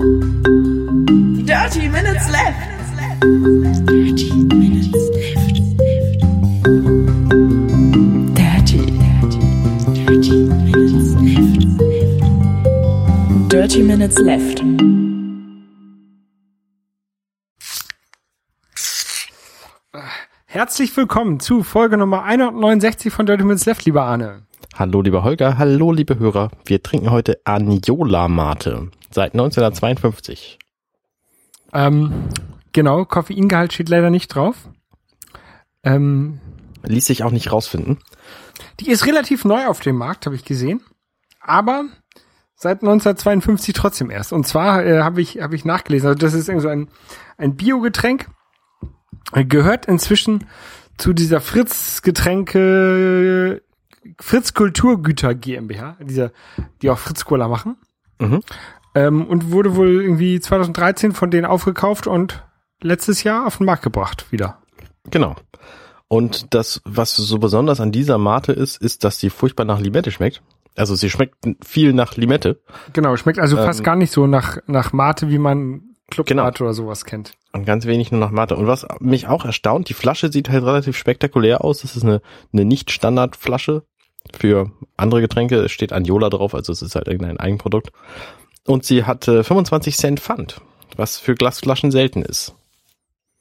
[0.00, 2.56] Dirty Minutes Left.
[3.84, 5.60] Dirty Minutes Left.
[8.34, 9.40] Dirty, dirty,
[9.92, 11.52] dirty Minutes Left.
[13.50, 14.62] Dirty Minutes Left.
[20.46, 24.46] Herzlich willkommen zu Folge Nummer 169 von Dirty Minutes Left, lieber Arne.
[24.74, 26.50] Hallo lieber Holger, hallo liebe Hörer.
[26.64, 30.58] Wir trinken heute Anjola Mate seit 1952.
[31.72, 32.28] Ähm,
[32.72, 34.68] genau, Koffeingehalt steht leider nicht drauf.
[35.82, 36.40] Ähm,
[36.82, 37.98] Ließ sich auch nicht rausfinden.
[38.80, 40.80] die ist relativ neu auf dem Markt, habe ich gesehen.
[41.40, 41.84] Aber
[42.54, 44.32] seit 1952 trotzdem erst.
[44.32, 46.88] Und zwar äh, habe ich, hab ich nachgelesen, also das ist irgendwie so ein,
[47.38, 48.28] ein Biogetränk.
[49.32, 50.46] Äh, Gehört inzwischen
[50.98, 53.62] zu dieser Fritz-Getränke,
[54.18, 56.32] Fritz Kulturgüter GmbH, dieser,
[56.82, 57.76] die auch Fritz Cola machen.
[58.18, 58.40] Mhm.
[58.94, 62.44] Ähm, und wurde wohl irgendwie 2013 von denen aufgekauft und
[62.82, 64.58] letztes Jahr auf den Markt gebracht wieder.
[65.10, 65.36] Genau.
[66.08, 70.10] Und das, was so besonders an dieser Mate ist, ist, dass sie furchtbar nach Limette
[70.10, 70.42] schmeckt.
[70.76, 72.60] Also sie schmeckt viel nach Limette
[72.92, 76.42] Genau, schmeckt also fast Ähm, gar nicht so nach, nach Mate, wie man Club Genau.
[76.44, 77.34] Mate oder sowas kennt.
[77.52, 78.56] und ganz wenig nur nach Mate.
[78.56, 81.82] Und was mich auch erstaunt, die Flasche sieht halt relativ spektakulär aus.
[81.82, 82.20] Das ist eine,
[82.52, 83.84] eine Nicht-Standard-Flasche.
[84.36, 87.90] Für andere Getränke Es steht Anjola drauf, also es ist halt irgendein Eigenprodukt.
[88.66, 90.60] Und sie hatte 25 Cent Pfand,
[90.96, 92.54] was für Glasflaschen selten ist.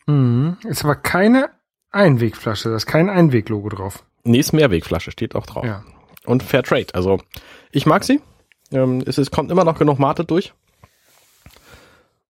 [0.08, 0.58] Mhm.
[0.64, 1.50] Ist aber keine
[1.92, 4.04] Einwegflasche, da ist kein Einweglogo drauf.
[4.24, 5.66] Nee, ist Mehrwegflasche, steht auch drauf.
[5.66, 5.84] Ja.
[6.26, 6.94] Und Fairtrade.
[6.94, 7.20] Also
[7.72, 8.22] ich mag sie.
[8.72, 10.54] Ähm, es ist, kommt immer noch genug Mate durch.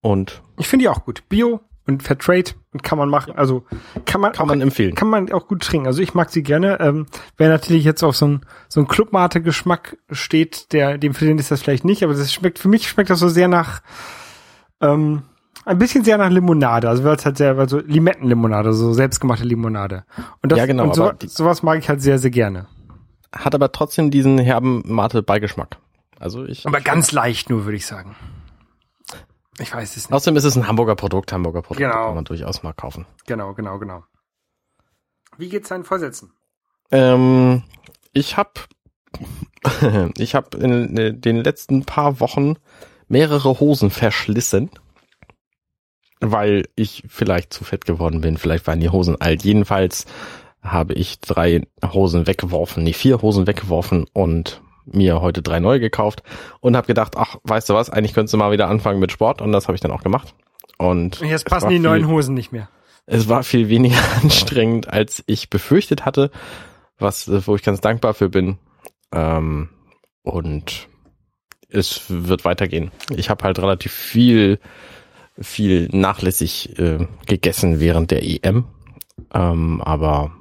[0.02, 1.24] Und Ich finde die auch gut.
[1.30, 3.34] Bio und Fairtrade und kann man machen.
[3.36, 3.64] Also
[4.06, 4.96] kann man kann auch, man empfehlen.
[4.96, 5.88] kann man auch gut trinken.
[5.88, 6.80] Also ich mag sie gerne.
[6.80, 7.06] Ähm,
[7.38, 11.52] wer natürlich jetzt auf so ein so ein Clubmate-Geschmack steht, der dem für den ist
[11.52, 13.82] das vielleicht nicht, aber das schmeckt für mich schmeckt das so sehr nach
[14.82, 15.24] ähm,
[15.66, 20.06] ein bisschen sehr nach Limonade, also weil es halt sehr, also Limettenlimonade, so selbstgemachte Limonade.
[20.42, 22.68] Und das, Ja, genau, Und so, sowas mag ich halt sehr, sehr gerne.
[23.32, 25.78] Hat aber trotzdem diesen herben Mate-Beigeschmack.
[26.20, 26.66] Also ich.
[26.66, 28.16] Aber ganz leicht nur, würde ich sagen.
[29.60, 30.14] Ich weiß es nicht.
[30.14, 32.08] Außerdem ist es ein Hamburger Produkt, Hamburger Produkt Genau.
[32.08, 33.06] kann man durchaus mal kaufen.
[33.26, 34.04] Genau, genau, genau.
[35.38, 36.32] Wie geht's deinen Vorsätzen?
[36.92, 37.64] Ähm,
[38.14, 38.52] ich habe
[40.18, 42.56] ich habe in äh, den letzten paar Wochen
[43.08, 44.70] mehrere Hosen verschlissen,
[46.20, 48.38] weil ich vielleicht zu fett geworden bin.
[48.38, 49.44] Vielleicht waren die Hosen alt.
[49.44, 50.06] Jedenfalls
[50.62, 56.24] habe ich drei Hosen weggeworfen, nee, vier Hosen weggeworfen und mir heute drei neue gekauft
[56.60, 59.42] und habe gedacht, ach, weißt du was, eigentlich könntest du mal wieder anfangen mit Sport
[59.42, 60.34] und das habe ich dann auch gemacht.
[60.78, 62.70] Und jetzt passen die viel- neuen Hosen nicht mehr.
[63.06, 66.32] es war viel weniger anstrengend, als ich befürchtet hatte,
[66.98, 68.58] was, wo ich ganz dankbar für bin.
[69.14, 69.70] Ähm,
[70.24, 70.88] und
[71.70, 72.92] es wird weitergehen.
[73.16, 74.60] Ich habe halt relativ viel,
[75.40, 78.66] viel nachlässig äh, gegessen während der EM.
[79.34, 80.32] Ähm, aber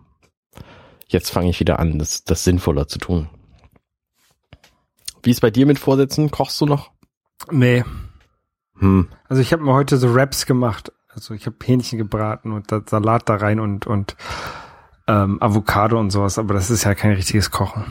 [1.09, 3.29] jetzt fange ich wieder an, das, das sinnvoller zu tun.
[5.25, 6.31] Wie ist bei dir mit Vorsätzen?
[6.31, 6.93] Kochst du noch?
[7.51, 7.85] Nee.
[8.79, 9.09] Hm.
[9.29, 10.93] Also ich habe mir heute so Wraps gemacht.
[11.09, 14.17] Also ich habe Hähnchen gebraten und Salat da rein und und
[15.07, 16.39] ähm, Avocado und sowas.
[16.39, 17.85] Aber das ist ja kein richtiges Kochen.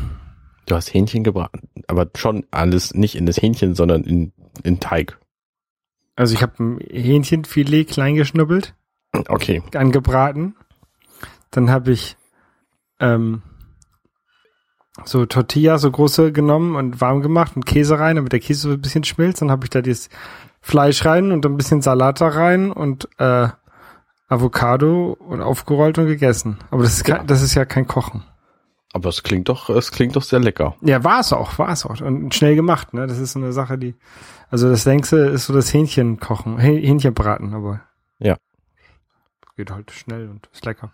[0.66, 4.32] Du hast Hähnchen gebraten, aber schon alles nicht in das Hähnchen, sondern in,
[4.64, 5.20] in Teig.
[6.16, 8.76] Also ich habe ein Hähnchenfilet klein geschnubbelt,
[9.28, 9.62] Okay.
[9.74, 10.56] angebraten.
[11.52, 12.16] Dann habe ich
[13.00, 13.42] ähm,
[15.06, 18.70] so Tortilla, so große genommen und warm gemacht und Käse rein, damit der Käse so
[18.72, 19.42] ein bisschen schmilzt.
[19.42, 20.10] Dann habe ich da dieses
[20.62, 23.48] Fleisch rein und ein bisschen Salat da rein und äh,
[24.28, 26.58] Avocado und aufgerollt und gegessen.
[26.72, 28.24] Aber das ist, kein, das ist ja kein Kochen.
[28.94, 30.76] Aber es klingt doch, es klingt doch sehr lecker.
[30.82, 32.00] Ja, war es auch, war es auch.
[32.00, 33.08] Und schnell gemacht, ne?
[33.08, 33.96] Das ist so eine Sache, die.
[34.52, 37.82] Also das längste ist so das Hähnchen kochen, Häh- Hähnchenbraten, aber.
[38.20, 38.38] Ja.
[39.58, 40.92] Geht halt schnell und ist lecker.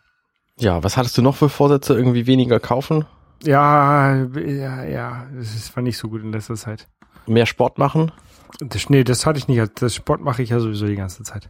[0.58, 1.94] Ja, was hattest du noch für Vorsätze?
[1.94, 3.06] Irgendwie weniger kaufen?
[3.44, 6.88] Ja, ja, ja, das war nicht so gut in letzter Zeit.
[7.26, 8.12] Mehr Sport machen?
[8.60, 9.82] Das, nee, das hatte ich nicht.
[9.82, 11.50] Das Sport mache ich ja sowieso die ganze Zeit.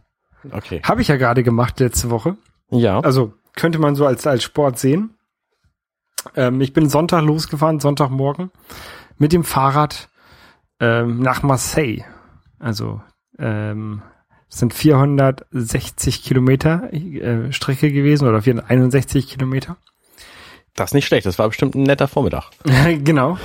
[0.50, 0.80] Okay.
[0.84, 2.36] Habe ich ja gerade gemacht letzte Woche.
[2.70, 3.00] Ja.
[3.00, 5.14] Also könnte man so als, als Sport sehen.
[6.36, 8.50] Ähm, ich bin Sonntag losgefahren, Sonntagmorgen,
[9.18, 10.08] mit dem Fahrrad
[10.78, 12.04] ähm, nach Marseille.
[12.58, 13.00] Also
[13.38, 14.02] ähm,
[14.48, 19.76] es sind 460 Kilometer äh, Strecke gewesen oder 461 Kilometer.
[20.74, 21.26] Das ist nicht schlecht.
[21.26, 22.50] Das war bestimmt ein netter Vormittag.
[23.04, 23.38] genau.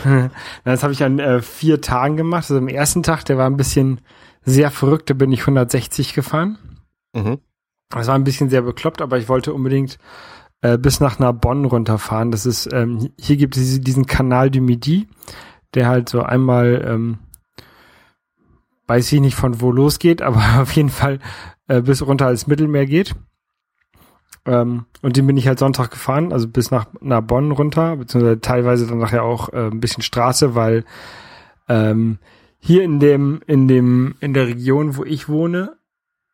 [0.64, 2.46] Das habe ich an äh, vier Tagen gemacht.
[2.50, 4.02] Also am ersten Tag, der war ein bisschen
[4.44, 6.58] sehr verrückt, da bin ich 160 gefahren.
[7.14, 7.40] Mhm.
[7.90, 9.98] Das war ein bisschen sehr bekloppt, aber ich wollte unbedingt
[10.62, 12.32] äh, bis nach Narbonne runterfahren.
[12.32, 15.08] Das ist, ähm, hier gibt es diesen Kanal du Midi,
[15.74, 17.20] der halt so einmal ähm,
[18.88, 21.20] weiß ich nicht von wo losgeht, aber auf jeden Fall
[21.68, 23.16] äh, bis runter ins Mittelmeer geht.
[24.46, 28.42] Ähm, und den bin ich halt Sonntag gefahren, also bis nach, nach Bonn runter, beziehungsweise
[28.42, 30.86] teilweise dann nachher auch äh, ein bisschen Straße, weil
[31.68, 32.20] ähm,
[32.60, 35.78] hier in dem, in dem, in der Region, wo ich wohne,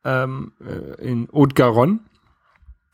[0.04, 2.00] ähm, äh, in Haute-Garonne,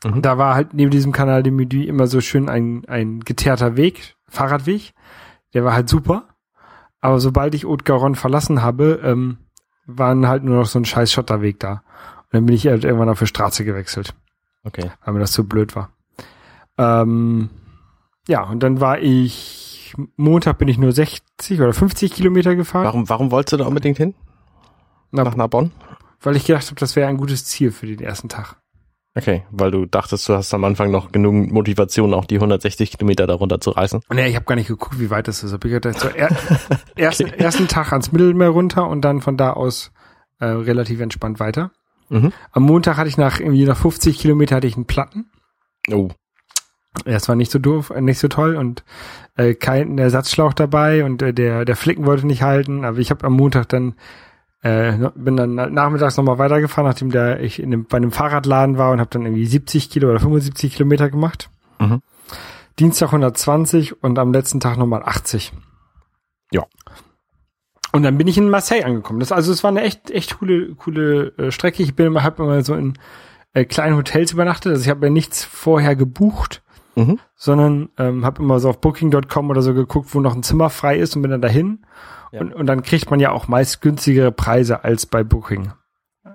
[0.04, 0.22] Mhm.
[0.22, 4.14] da war halt neben diesem Kanal de Midi immer so schön ein, ein geteerter Weg,
[4.28, 4.94] Fahrradweg,
[5.54, 6.28] der war halt super.
[7.00, 9.38] Aber sobald ich Haute-Garonne verlassen habe, ähm,
[9.86, 11.72] waren halt nur noch so ein scheiß Schotterweg da.
[11.72, 14.14] Und dann bin ich halt irgendwann auf die Straße gewechselt
[14.68, 14.90] Okay.
[15.04, 15.90] weil mir das zu blöd war.
[16.76, 17.50] Ähm,
[18.28, 23.08] ja, und dann war ich, Montag bin ich nur 60 oder 50 Kilometer gefahren, Warum,
[23.08, 24.14] warum wolltest du da unbedingt hin?
[25.10, 25.70] Na, Nach Narbonne?
[26.20, 28.56] weil ich gedacht habe, das wäre ein gutes Ziel für den ersten Tag.
[29.14, 33.26] Okay, weil du dachtest, du hast am Anfang noch genug Motivation, auch die 160 Kilometer
[33.26, 34.00] darunter zu reißen.
[34.08, 35.52] Und ja, ich habe gar nicht geguckt, wie weit das ist.
[35.52, 36.28] Ich gedacht, so er,
[36.96, 39.92] ersten, ersten Tag ans Mittelmeer runter und dann von da aus
[40.38, 41.72] äh, relativ entspannt weiter.
[42.10, 42.32] Mhm.
[42.52, 45.30] Am Montag hatte ich nach irgendwie nach 50 Kilometer hatte ich einen Platten.
[45.90, 46.08] Oh,
[47.06, 48.82] Ja, Es war nicht so doof, äh, nicht so toll und
[49.36, 52.84] äh, kein Ersatzschlauch dabei und äh, der der Flicken wollte nicht halten.
[52.84, 53.94] Aber ich habe am Montag dann
[54.62, 58.76] äh, bin dann na- nachmittags nochmal weitergefahren, nachdem da ich in dem, bei einem Fahrradladen
[58.78, 61.50] war und habe dann irgendwie 70 Kilo oder 75 Kilometer gemacht.
[61.78, 62.00] Mhm.
[62.78, 65.52] Dienstag 120 und am letzten Tag nochmal 80.
[66.52, 66.64] Ja.
[67.92, 69.20] Und dann bin ich in Marseille angekommen.
[69.20, 71.82] Das also es war eine echt echt coole coole äh, Strecke.
[71.82, 72.94] Ich bin immer habe immer so in
[73.54, 74.72] äh, kleinen Hotels übernachtet.
[74.72, 76.62] Also ich habe ja nichts vorher gebucht
[76.96, 77.20] Mhm.
[77.36, 80.98] sondern ähm, habe immer so auf Booking.com oder so geguckt, wo noch ein Zimmer frei
[80.98, 81.84] ist und bin dann dahin.
[82.32, 82.40] Ja.
[82.40, 85.70] Und, und dann kriegt man ja auch meist günstigere Preise als bei Booking.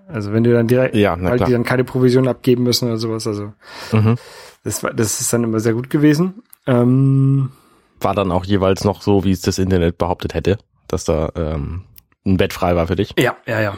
[0.07, 1.47] Also wenn du dann direkt, Ja, weil klar.
[1.47, 3.27] die dann keine Provision abgeben müssen oder sowas.
[3.27, 3.51] Also
[3.91, 4.15] Mhm.
[4.63, 6.43] das war, das ist dann immer sehr gut gewesen.
[6.65, 7.51] Ähm,
[7.99, 10.57] War dann auch jeweils noch so, wie es das Internet behauptet hätte,
[10.93, 11.83] dass da ähm,
[12.25, 13.13] ein Bett frei war für dich.
[13.17, 13.77] ja, ja, ja.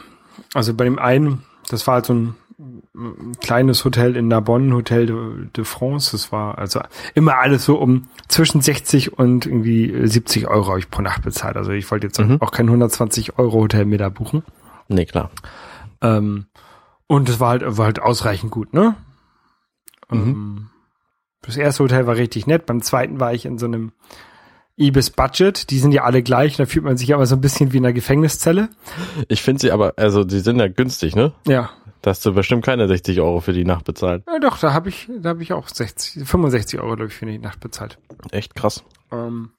[0.54, 2.36] Also bei dem einen, das war halt so ein,
[2.94, 6.12] ein kleines Hotel in Narbonne, Hotel de, de France.
[6.12, 6.82] Das war also
[7.14, 11.58] immer alles so um zwischen 60 und irgendwie 70 Euro habe ich pro Nacht bezahlt.
[11.58, 12.42] Also ich wollte jetzt Mhm.
[12.42, 14.44] auch kein 120 Euro Hotel mehr da buchen.
[14.88, 15.32] Nee, klar.
[16.02, 16.46] Ähm,
[17.08, 18.96] und es war halt, war halt ausreichend gut, ne?
[20.10, 20.18] Mhm.
[20.22, 20.68] Ähm,
[21.42, 22.66] das erste Hotel war richtig nett.
[22.66, 23.92] Beim zweiten war ich in so einem
[24.78, 25.70] Ibis Budget.
[25.70, 26.58] Die sind ja alle gleich.
[26.58, 28.70] Da fühlt man sich aber so ein bisschen wie in einer Gefängniszelle.
[29.28, 31.32] Ich finde sie aber, also die sind ja günstig, ne?
[31.48, 31.70] Ja.
[32.02, 34.24] Da hast du bestimmt keine 60 Euro für die Nacht bezahlt.
[34.28, 37.26] ja doch, da habe ich, da habe ich auch 60, 65 Euro, glaube ich, für
[37.26, 37.98] die Nacht bezahlt.
[38.32, 38.84] Echt krass.
[39.12, 39.50] Ähm,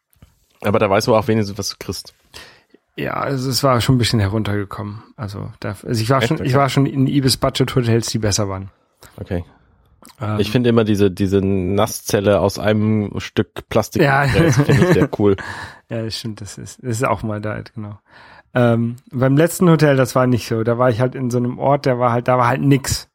[0.61, 2.15] Aber da weißt du auch wenigstens, was du kriegst.
[2.95, 5.03] ja, also es war schon ein bisschen heruntergekommen.
[5.17, 6.29] Also, da, also ich war Echt?
[6.29, 8.71] schon, ich war schon in Ibis Budget Hotels, die besser waren.
[9.17, 9.45] Okay.
[10.21, 14.03] Ähm, Ich finde immer diese, diese Nasszelle aus einem Stück Plastik.
[14.03, 14.27] Ja.
[14.27, 15.37] das finde ich sehr cool.
[15.89, 18.01] Ja, das stimmt, das ist, das ist auch mal da, genau.
[18.55, 20.65] Ähm, beim letzten Hotel, das war nicht so.
[20.65, 23.09] Da war ich halt in so einem Ort, der war halt, da war halt nix.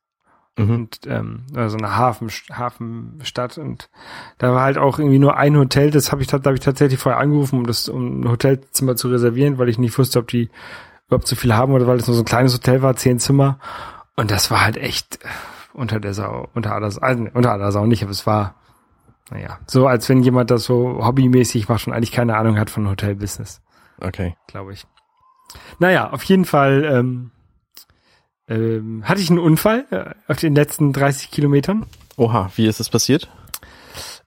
[0.58, 0.70] Mhm.
[0.70, 3.90] Und ähm, also eine Hafen, Hafenstadt und
[4.38, 5.92] da war halt auch irgendwie nur ein Hotel.
[5.92, 9.10] Das habe ich, da habe ich tatsächlich vorher angerufen, um das, um ein Hotelzimmer zu
[9.10, 10.50] reservieren, weil ich nicht wusste, ob die
[11.08, 13.60] überhaupt so viel haben oder weil es nur so ein kleines Hotel war, zehn Zimmer.
[14.16, 15.28] Und das war halt echt äh,
[15.74, 18.56] unter der Sau, unter aller Sau, also, unter aller Sau nicht, aber es war,
[19.30, 22.88] naja, so als wenn jemand das so hobbymäßig macht und eigentlich keine Ahnung hat von
[22.88, 23.62] Hotelbusiness
[24.00, 24.36] Okay.
[24.48, 24.86] glaube ich.
[25.80, 27.32] Naja, auf jeden Fall ähm,
[28.48, 31.86] ähm, hatte ich einen Unfall äh, auf den letzten 30 Kilometern.
[32.18, 33.30] Oha, wie ist das passiert?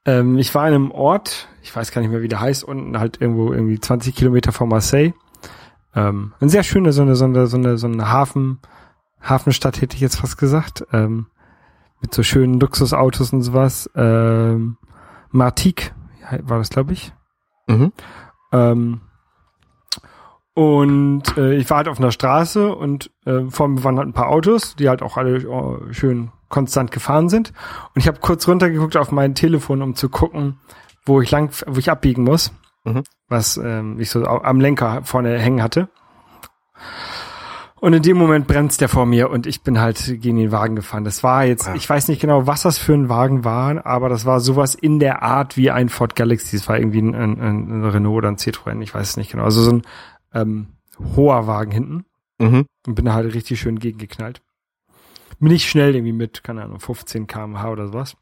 [0.05, 2.99] Ähm, ich war in einem Ort, ich weiß gar nicht mehr, wie der heißt, unten
[2.99, 5.13] halt irgendwo irgendwie 20 Kilometer vor Marseille.
[5.95, 8.61] Ähm, ein sehr schöne, so eine, so eine, so eine, so eine Hafen,
[9.21, 10.85] Hafenstadt hätte ich jetzt fast gesagt.
[10.93, 11.27] Ähm,
[12.01, 13.91] mit so schönen Luxusautos und sowas.
[13.95, 14.77] Ähm,
[15.31, 15.93] Martigues
[16.43, 17.13] war das, glaube ich.
[17.67, 17.93] Mhm.
[18.53, 19.01] Ähm,
[20.55, 24.13] und äh, ich war halt auf einer Straße und äh, vor mir waren halt ein
[24.13, 27.53] paar Autos, die halt auch alle äh, schön konstant gefahren sind.
[27.95, 30.61] Und ich habe kurz runtergeguckt auf mein Telefon, um zu gucken,
[31.05, 32.53] wo ich lang, wo ich abbiegen muss,
[32.85, 33.03] Mhm.
[33.29, 35.89] was ähm, ich so am Lenker vorne hängen hatte.
[37.85, 40.75] Und in dem Moment bremst der vor mir und ich bin halt gegen den Wagen
[40.75, 41.05] gefahren.
[41.05, 41.75] Das war jetzt, Ah.
[41.75, 45.01] ich weiß nicht genau, was das für ein Wagen war, aber das war sowas in
[45.01, 46.57] der Art wie ein Ford Galaxy.
[46.57, 49.45] Es war irgendwie ein, ein, ein Renault oder ein Citroën, ich weiß es nicht genau.
[49.45, 49.83] Also so ein
[50.33, 50.69] ähm,
[51.15, 52.05] hoher Wagen hinten
[52.39, 52.65] Mhm.
[52.87, 54.41] und bin da halt richtig schön gegengeknallt.
[55.39, 58.17] Bin nicht schnell irgendwie mit, keine Ahnung, 15 kmh oder sowas.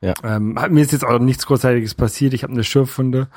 [0.00, 0.14] Ja.
[0.22, 2.32] Ähm, mir ist jetzt auch nichts Großartiges passiert.
[2.32, 3.28] Ich habe eine Schürfwunde.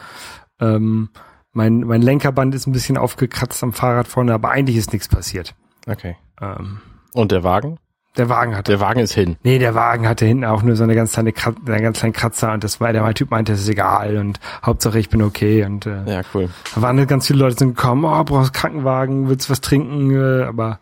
[0.60, 1.10] Ähm,
[1.54, 5.56] mein, mein Lenkerband ist ein bisschen aufgekratzt am Fahrrad vorne, aber eigentlich ist nichts passiert.
[5.88, 6.16] Okay.
[6.42, 6.80] Ähm,
[7.14, 7.78] Und der Wagen?
[8.18, 8.72] Der Wagen hatte.
[8.72, 9.38] Der Wagen ist hin.
[9.44, 12.14] Nee, der Wagen hatte hinten auch nur so eine ganz kleine, Krat einen ganz kleinen
[12.14, 15.64] Kratzer und das war, der Typ meinte, es ist egal und Hauptsache ich bin okay
[15.64, 16.50] und äh, Ja, cool.
[16.76, 20.80] da waren ganz viele Leute sind gekommen, oh, brauchst Krankenwagen, willst was trinken, äh, aber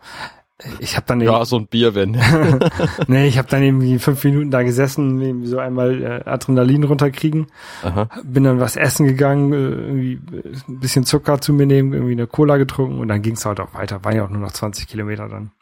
[0.80, 2.12] ich habe dann Ja, so ein Bier, wenn.
[3.06, 7.46] nee, ich habe dann irgendwie fünf Minuten da gesessen, irgendwie so einmal äh, Adrenalin runterkriegen,
[7.82, 8.08] Aha.
[8.24, 12.12] bin dann was essen gegangen, äh, irgendwie äh, ein bisschen Zucker zu mir nehmen, irgendwie
[12.12, 14.88] eine Cola getrunken und dann ging's halt auch weiter, waren ja auch nur noch 20
[14.88, 15.52] Kilometer dann.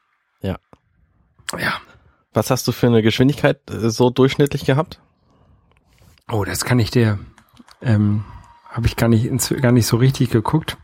[0.40, 0.56] Ja.
[1.58, 1.74] Ja.
[2.32, 5.00] Was hast du für eine Geschwindigkeit so durchschnittlich gehabt?
[6.30, 7.18] Oh, das kann ich dir,
[7.82, 8.24] ähm,
[8.70, 9.30] habe ich gar nicht,
[9.62, 10.76] gar nicht so richtig geguckt.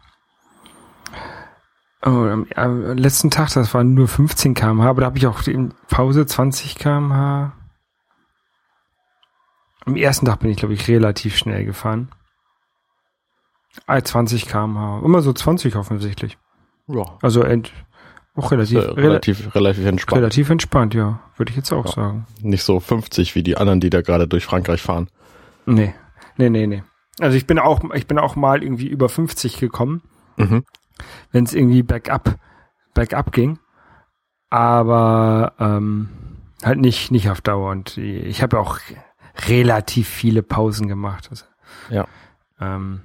[2.04, 5.46] Oh, am, am letzten Tag, das waren nur 15 kmh, aber da habe ich auch
[5.46, 7.52] in Pause 20 kmh.
[9.84, 12.08] Am ersten Tag bin ich, glaube ich, relativ schnell gefahren.
[13.86, 15.00] Ah, 20 kmh.
[15.04, 16.38] Immer so 20 offensichtlich.
[16.88, 17.04] Ja.
[17.22, 17.72] Also ent,
[18.34, 20.18] auch relativ, Äh, relativ, relativ entspannt.
[20.20, 21.20] relativ entspannt, ja.
[21.36, 21.92] Würde ich jetzt auch Ja.
[21.92, 22.26] sagen.
[22.40, 25.08] Nicht so 50 wie die anderen, die da gerade durch Frankreich fahren.
[25.66, 25.94] Nee,
[26.36, 26.82] nee, nee, nee.
[27.20, 30.02] Also ich bin auch, ich bin auch mal irgendwie über 50 gekommen.
[30.36, 30.64] Mhm.
[31.30, 32.38] Wenn es irgendwie bergab,
[32.94, 33.58] bergab ging.
[34.50, 36.08] Aber ähm,
[36.62, 37.70] halt nicht, nicht auf Dauer.
[37.70, 38.78] Und ich habe auch
[39.48, 41.28] relativ viele Pausen gemacht.
[41.30, 41.44] Also,
[41.88, 42.06] Ja.
[42.60, 43.00] Ähm,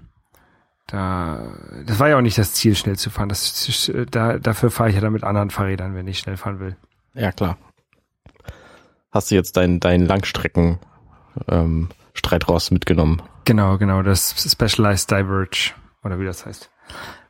[0.88, 1.53] da,
[1.86, 3.29] das war ja auch nicht das Ziel, schnell zu fahren.
[3.29, 6.77] Das, da, dafür fahre ich ja dann mit anderen Fahrrädern, wenn ich schnell fahren will.
[7.13, 7.58] Ja, klar.
[9.12, 10.79] Hast du jetzt dein, dein Langstrecken
[11.48, 13.22] ähm, Streitross mitgenommen?
[13.46, 15.72] Genau, genau, das Specialized Diverge,
[16.03, 16.70] oder wie das heißt.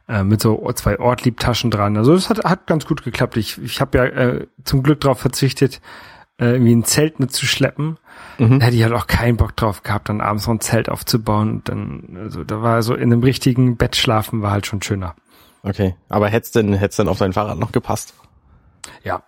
[0.08, 1.98] Äh, mit so zwei Ortlieb-Taschen dran.
[1.98, 3.36] Also das hat, hat ganz gut geklappt.
[3.36, 5.82] Ich, ich habe ja äh, zum Glück darauf verzichtet,
[6.40, 7.98] äh, irgendwie ein Zelt mitzuschleppen.
[8.38, 8.60] Mhm.
[8.60, 11.50] Da hätte ich halt auch keinen Bock drauf gehabt, dann abends so ein Zelt aufzubauen.
[11.52, 15.14] Und dann, also da war so in einem richtigen Bett schlafen war halt schon schöner.
[15.64, 15.96] Okay.
[16.08, 18.14] Aber hätt's denn, hätt's denn auf dein Fahrrad noch gepasst?
[19.04, 19.24] Ja.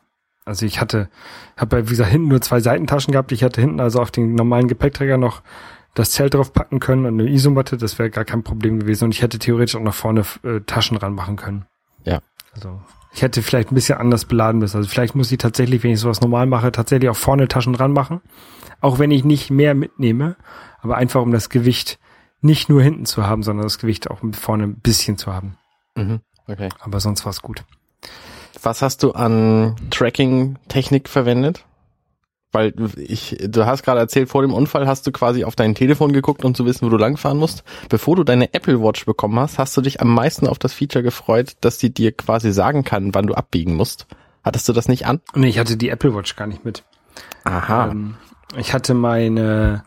[0.45, 1.09] Also ich hatte,
[1.57, 3.33] habe ja wie gesagt hinten nur zwei Seitentaschen gehabt.
[3.33, 5.41] Ich hatte hinten also auf den normalen Gepäckträger noch
[5.93, 9.05] das Zelt drauf packen können und eine Isomatte, das wäre gar kein Problem gewesen.
[9.05, 11.65] Und ich hätte theoretisch auch noch vorne äh, Taschen ranmachen können.
[12.03, 12.22] Ja.
[12.53, 12.81] Also
[13.12, 14.77] ich hätte vielleicht ein bisschen anders beladen müssen.
[14.77, 18.22] Also vielleicht muss ich tatsächlich, wenn ich sowas normal mache, tatsächlich auch vorne Taschen ranmachen.
[18.81, 20.36] Auch wenn ich nicht mehr mitnehme,
[20.81, 22.00] aber einfach um das Gewicht
[22.41, 25.58] nicht nur hinten zu haben, sondern das Gewicht auch vorne ein bisschen zu haben.
[25.96, 26.22] Mhm.
[26.48, 26.69] Okay.
[26.79, 27.63] Aber sonst war es gut.
[28.62, 31.65] Was hast du an Tracking-Technik verwendet?
[32.51, 35.75] Weil du- ich, du hast gerade erzählt, vor dem Unfall hast du quasi auf dein
[35.75, 37.63] Telefon geguckt, um zu wissen, wo du langfahren musst.
[37.89, 41.03] Bevor du deine Apple Watch bekommen hast, hast du dich am meisten auf das Feature
[41.03, 44.08] gefreut, dass die dir quasi sagen kann, wann du abbiegen musst.
[44.44, 45.22] Hattest du das nicht an?
[45.36, 46.84] Nee, ich hatte die Apple Watch gar nicht mit.
[47.44, 47.89] Aha.
[47.91, 48.15] Ähm,
[48.58, 49.84] ich hatte meine,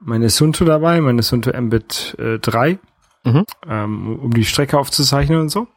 [0.00, 2.78] meine Sunto dabei, meine Sunto Mbit äh, 3,
[3.24, 3.44] Mhm.
[3.68, 5.68] ähm, um die Strecke aufzuzeichnen und so.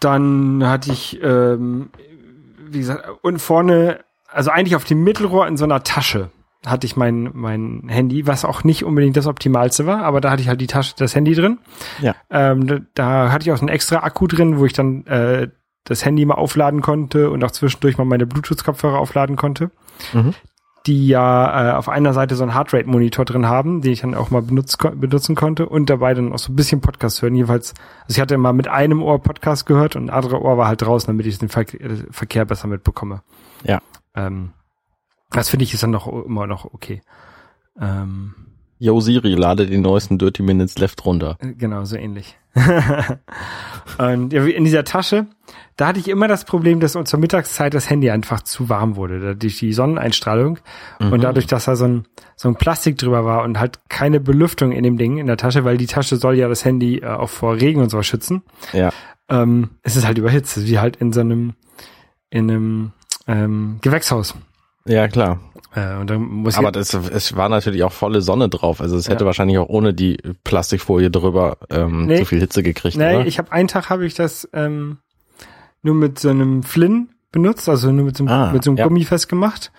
[0.00, 1.90] Dann hatte ich, ähm,
[2.70, 6.30] wie gesagt, und vorne, also eigentlich auf dem Mittelrohr in so einer Tasche
[6.66, 10.42] hatte ich mein, mein Handy, was auch nicht unbedingt das Optimalste war, aber da hatte
[10.42, 11.58] ich halt die Tasche, das Handy drin.
[12.00, 12.14] Ja.
[12.30, 15.48] Ähm, da, da hatte ich auch einen extra Akku drin, wo ich dann äh,
[15.84, 19.70] das Handy mal aufladen konnte und auch zwischendurch mal meine Bluetooth-Kopfhörer aufladen konnte
[20.12, 20.34] Mhm.
[20.86, 24.30] die ja äh, auf einer Seite so einen Heartrate-Monitor drin haben, den ich dann auch
[24.30, 27.34] mal benutzt, benutzen konnte und dabei dann auch so ein bisschen Podcast hören.
[27.34, 30.66] Jedenfalls, also ich hatte mal mit einem Ohr Podcast gehört und ein andere Ohr war
[30.66, 33.22] halt draußen, damit ich den Ver äh, Verkehr besser mitbekomme.
[33.64, 33.80] Ja.
[34.26, 34.52] Ähm,
[35.30, 37.02] das finde ich ist dann noch immer noch okay.
[37.80, 38.34] Ähm,
[38.80, 41.36] Yo Siri, lade den neuesten Dirty Minutes Left runter.
[41.40, 42.38] äh, genau, so ähnlich.
[43.98, 45.26] und in dieser Tasche,
[45.76, 49.36] da hatte ich immer das Problem, dass zur Mittagszeit das Handy einfach zu warm wurde,
[49.36, 50.58] durch die Sonneneinstrahlung.
[51.00, 51.12] Mhm.
[51.12, 52.06] Und dadurch, dass da so ein,
[52.36, 55.64] so ein Plastik drüber war und halt keine Belüftung in dem Ding in der Tasche,
[55.64, 58.90] weil die Tasche soll ja das Handy äh, auch vor Regen und so schützen, Ja.
[59.28, 61.54] ähm, es ist halt überhitzt, wie halt in so einem,
[62.30, 62.92] in einem
[63.28, 64.34] ähm, Gewächshaus.
[64.86, 65.38] Ja, klar.
[65.74, 68.80] Äh, und dann muss Aber das, es war natürlich auch volle Sonne drauf.
[68.80, 69.26] Also es hätte Ja.
[69.26, 72.18] wahrscheinlich auch ohne die Plastikfolie drüber ähm, Nee.
[72.20, 72.96] zu viel Hitze gekriegt.
[72.96, 73.26] nee, oder?
[73.26, 74.98] ich habe einen Tag habe ich das ähm,
[75.82, 78.78] nur mit so einem Flynn benutzt, also nur mit so einem, Ah, mit so einem
[78.78, 78.84] ja.
[78.86, 79.70] Gummi festgemacht.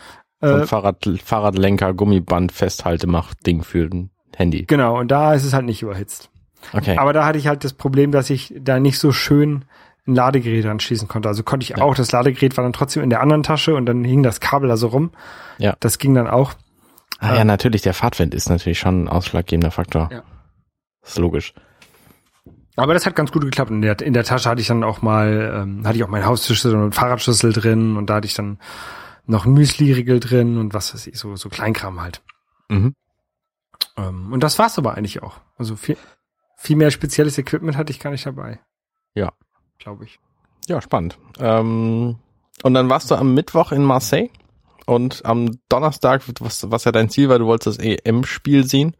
[0.41, 4.65] so Äh, ein Fahrrad, Fahrradlenker, Gummiband, Festhaltemacht, Ding für ein Handy.
[4.65, 6.29] genau, und da ist es halt nicht überhitzt.
[6.71, 6.97] Okay.
[6.97, 9.65] Aber da hatte ich halt das Problem, dass ich da nicht so schön
[10.09, 11.29] ein Ladegerät anschließen konnte.
[11.29, 11.77] Also konnte ich Ja.
[11.83, 14.67] auch, das Ladegerät war dann trotzdem in der anderen Tasche und dann hing das Kabel
[14.69, 15.11] da so rum.
[15.57, 15.75] Ja.
[15.79, 16.53] Das ging dann auch.
[17.19, 20.09] ah ja, natürlich, der Fahrtwind ist natürlich schon ein ausschlaggebender Faktor.
[20.11, 20.23] Ja.
[21.01, 21.53] Das ist logisch.
[22.75, 23.71] Aber das hat ganz gut geklappt.
[23.71, 26.25] In der, in der Tasche hatte ich dann auch mal, ähm, hatte ich auch meinen
[26.25, 28.57] Hausschlüssel und Fahrradschlüssel drin und da hatte ich dann
[29.25, 32.21] noch ein Müsli-Riegel drin und was weiß ich, so, so Kleinkram halt.
[32.69, 32.93] Mhm.
[33.97, 35.41] Ähm, und das war's aber eigentlich auch.
[35.57, 35.97] Also viel,
[36.55, 38.59] viel mehr spezielles Equipment hatte ich gar nicht dabei.
[39.13, 39.33] Ja.
[39.79, 40.19] Glaube ich.
[40.67, 41.17] Ja, spannend.
[41.39, 42.17] Ähm,
[42.63, 44.29] Und dann warst du am Mittwoch in Marseille
[44.85, 48.95] und am Donnerstag, was, was ja dein Ziel war, du wolltest das EM-Spiel sehen.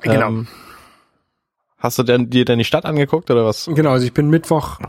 [0.00, 0.28] Genau.
[0.28, 0.48] Ähm,
[1.78, 3.68] hast du denn, dir denn die Stadt angeguckt oder was?
[3.72, 4.80] Genau, also ich bin Mittwoch,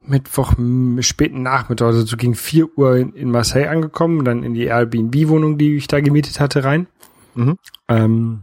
[0.00, 0.52] Mittwoch
[1.00, 5.58] späten Nachmittag, also so gegen 4 Uhr in, in Marseille angekommen, dann in die Airbnb-Wohnung,
[5.58, 6.86] die ich da gemietet hatte, rein.
[7.34, 7.58] Mhm.
[7.88, 8.42] Ähm,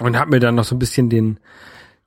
[0.00, 1.38] und hab mir dann noch so ein bisschen den,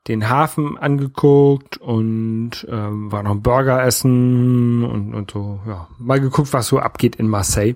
[0.07, 6.19] den Hafen angeguckt und ähm, war noch ein Burger essen und, und so, ja, mal
[6.19, 7.75] geguckt, was so abgeht in Marseille.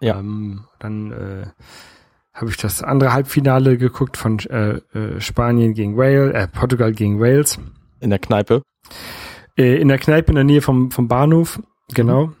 [0.00, 0.18] Ja.
[0.18, 1.46] Ähm, dann äh,
[2.32, 7.20] habe ich das andere Halbfinale geguckt von äh, äh, Spanien gegen Wales, äh, Portugal gegen
[7.20, 7.58] Wales.
[8.00, 8.62] In der Kneipe.
[9.56, 11.60] Äh, in der Kneipe in der Nähe vom, vom Bahnhof,
[11.92, 12.32] genau.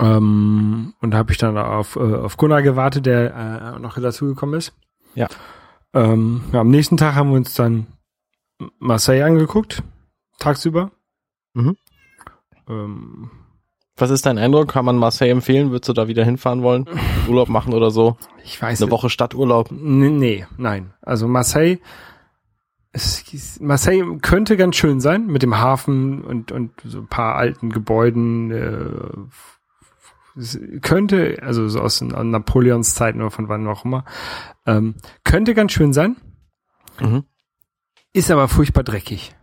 [0.00, 4.58] Ähm, und da habe ich dann auf, äh, auf Gunnar gewartet, der äh, noch dazugekommen
[4.58, 4.72] ist.
[5.14, 5.28] Ja.
[5.94, 6.60] Ähm, ja.
[6.60, 7.86] Am nächsten Tag haben wir uns dann
[8.78, 9.82] Marseille angeguckt,
[10.38, 10.90] tagsüber.
[11.54, 11.76] Mhm.
[12.68, 13.30] Ähm,
[13.96, 14.68] Was ist dein Eindruck?
[14.68, 15.70] Kann man Marseille empfehlen?
[15.70, 16.86] Würdest du da wieder hinfahren wollen?
[17.28, 18.16] Urlaub machen oder so?
[18.44, 19.70] ich weiß Eine Woche Stadturlaub?
[19.70, 20.92] Nee, nee, nein.
[21.00, 21.78] Also Marseille,
[22.92, 27.70] es, Marseille könnte ganz schön sein mit dem Hafen und, und so ein paar alten
[27.70, 28.50] Gebäuden.
[28.50, 29.34] Äh,
[30.82, 34.04] könnte, also so aus Napoleons Zeiten oder von wann auch immer,
[34.66, 36.16] ähm, könnte ganz schön sein,
[37.00, 37.24] Mhm.
[38.12, 39.34] ist aber furchtbar dreckig.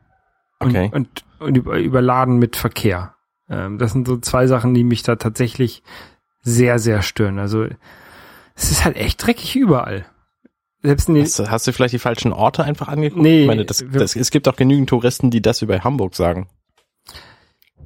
[0.60, 0.91] Und, Okay.
[0.93, 3.15] und, und über, überladen mit Verkehr.
[3.50, 5.83] Ähm, das sind so zwei Sachen, die mich da tatsächlich
[6.41, 7.39] sehr, sehr stören.
[7.39, 7.65] Also
[8.55, 10.05] es ist halt echt dreckig überall.
[10.83, 13.21] Selbst in Hast, du- hast du vielleicht die falschen Orte einfach angeguckt?
[13.21, 16.48] Nee, ich meine, das, das, es gibt auch genügend Touristen, die das über Hamburg sagen.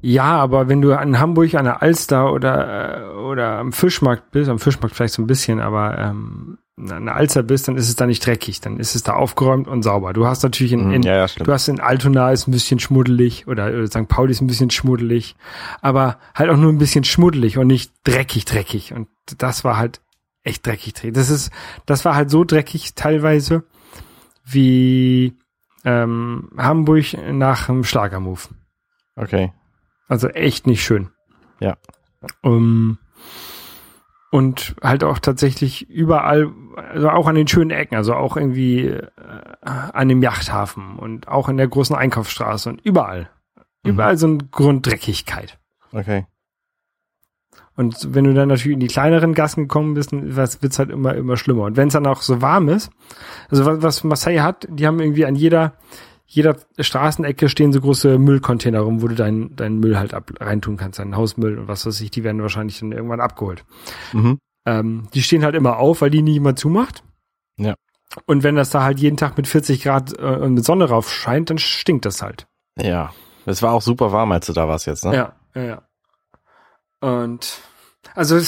[0.07, 4.51] Ja, aber wenn du in Hamburg an der Alster oder, äh, oder am Fischmarkt bist,
[4.51, 7.95] am Fischmarkt vielleicht so ein bisschen, aber ähm, an der Alster bist, dann ist es
[7.95, 10.13] da nicht dreckig, dann ist es da aufgeräumt und sauber.
[10.13, 12.77] Du hast natürlich in, Mhm, in ja, ja, du hast in Altona ist ein bisschen
[12.77, 14.07] schmuddelig oder, oder St.
[14.07, 15.35] Pauli ist ein bisschen schmuddelig,
[15.81, 18.93] aber halt auch nur ein bisschen schmuddelig und nicht dreckig, dreckig.
[18.93, 19.07] Und
[19.39, 20.01] das war halt
[20.43, 21.15] echt dreckig, dreckig.
[21.15, 21.49] Das ist,
[21.87, 23.63] das war halt so dreckig teilweise
[24.43, 25.33] wie
[25.83, 28.49] ähm, Hamburg nach dem Schlagermove.
[29.15, 29.51] Okay.
[30.07, 31.09] Also echt nicht schön.
[31.59, 31.77] Ja.
[32.41, 32.97] Um,
[34.31, 39.07] und halt auch tatsächlich überall, also auch an den schönen Ecken, also auch irgendwie äh,
[39.61, 43.29] an dem Yachthafen und auch in der großen Einkaufsstraße und überall.
[43.83, 43.91] Mhm.
[43.91, 45.57] Überall so eine Grunddreckigkeit.
[45.93, 46.25] Okay.
[47.77, 51.13] Und wenn du dann natürlich in die kleineren Gassen gekommen bist, dann wird's halt immer,
[51.15, 51.63] immer schlimmer.
[51.63, 52.89] Und wenn es dann auch so warm ist,
[53.49, 55.73] also was, was Marseille hat, die haben irgendwie an jeder,
[56.27, 60.75] jeder Straßenecke stehen so große Müllcontainer rum, wo du deinen deinen Müll halt ab, reintun
[60.77, 63.63] kannst, deinen Hausmüll und was weiß ich, die werden wahrscheinlich dann irgendwann abgeholt.
[64.13, 64.39] Mhm.
[64.65, 67.03] Ähm, die stehen halt immer auf, weil die nie jemand zumacht.
[67.57, 67.75] Ja.
[68.25, 71.11] Und wenn das da halt jeden Tag mit 40 Grad äh, und mit Sonne rauf
[71.11, 72.47] scheint, dann stinkt das halt.
[72.77, 73.13] Ja.
[73.45, 75.15] Es war auch super warm, als du da warst jetzt, ne?
[75.15, 75.81] Ja, ja, ja.
[76.99, 77.59] Und
[78.15, 78.39] also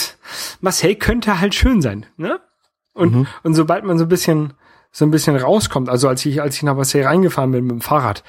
[0.61, 2.39] Marseille könnte halt schön sein, ne?
[2.93, 3.27] Und, Mhm.
[3.43, 4.53] und sobald man so ein bisschen
[4.97, 7.81] so ein bisschen rauskommt, also als ich als ich nach Marseille reingefahren bin mit dem
[7.81, 8.23] Fahrrad,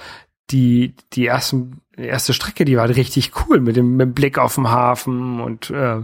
[0.51, 4.57] die die ersten erste Strecke, die war richtig cool mit dem, mit dem Blick auf
[4.57, 6.03] den Hafen und äh,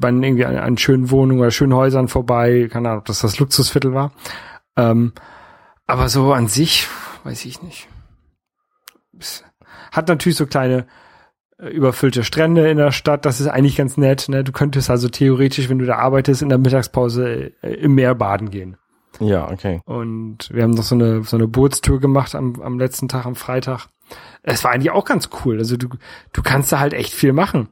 [0.00, 3.40] man irgendwie an, an schönen Wohnungen oder schönen Häusern vorbei, keine Ahnung, ob das das
[3.40, 4.12] Luxusviertel war.
[4.76, 5.12] Ähm,
[5.88, 6.86] aber so an sich,
[7.24, 7.88] weiß ich nicht.
[9.18, 9.42] Es
[9.90, 10.86] hat natürlich so kleine
[11.58, 14.28] äh, überfüllte Strände in der Stadt, das ist eigentlich ganz nett.
[14.28, 14.44] Ne?
[14.44, 18.52] Du könntest also theoretisch, wenn du da arbeitest, in der Mittagspause äh, im Meer baden
[18.52, 18.76] gehen.
[19.20, 19.80] Ja, okay.
[19.84, 23.36] Und wir haben noch so eine, so eine Bootstour gemacht am, am letzten Tag, am
[23.36, 23.88] Freitag.
[24.42, 25.58] Es war eigentlich auch ganz cool.
[25.58, 25.88] Also du,
[26.32, 27.68] du kannst da halt echt viel machen.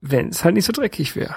[0.00, 1.36] Wenn es halt nicht so dreckig wäre.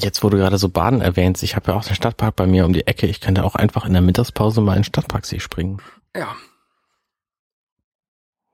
[0.00, 2.64] Jetzt, wo du gerade so Baden erwähnst, ich habe ja auch den Stadtpark bei mir
[2.64, 3.06] um die Ecke.
[3.06, 5.82] Ich könnte auch einfach in der Mittagspause mal in den Stadtparksee springen.
[6.16, 6.34] Ja.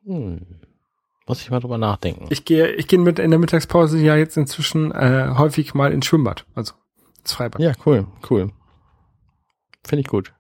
[0.04, 0.60] Hm.
[1.26, 2.26] Muss ich mal drüber nachdenken.
[2.30, 6.06] Ich gehe, ich gehe mit in der Mittagspause ja jetzt inzwischen äh, häufig mal ins
[6.06, 6.74] Schwimmbad, also
[7.20, 7.60] ins Freibad.
[7.60, 8.50] ja, cool, cool.
[9.84, 10.32] Finde ich gut.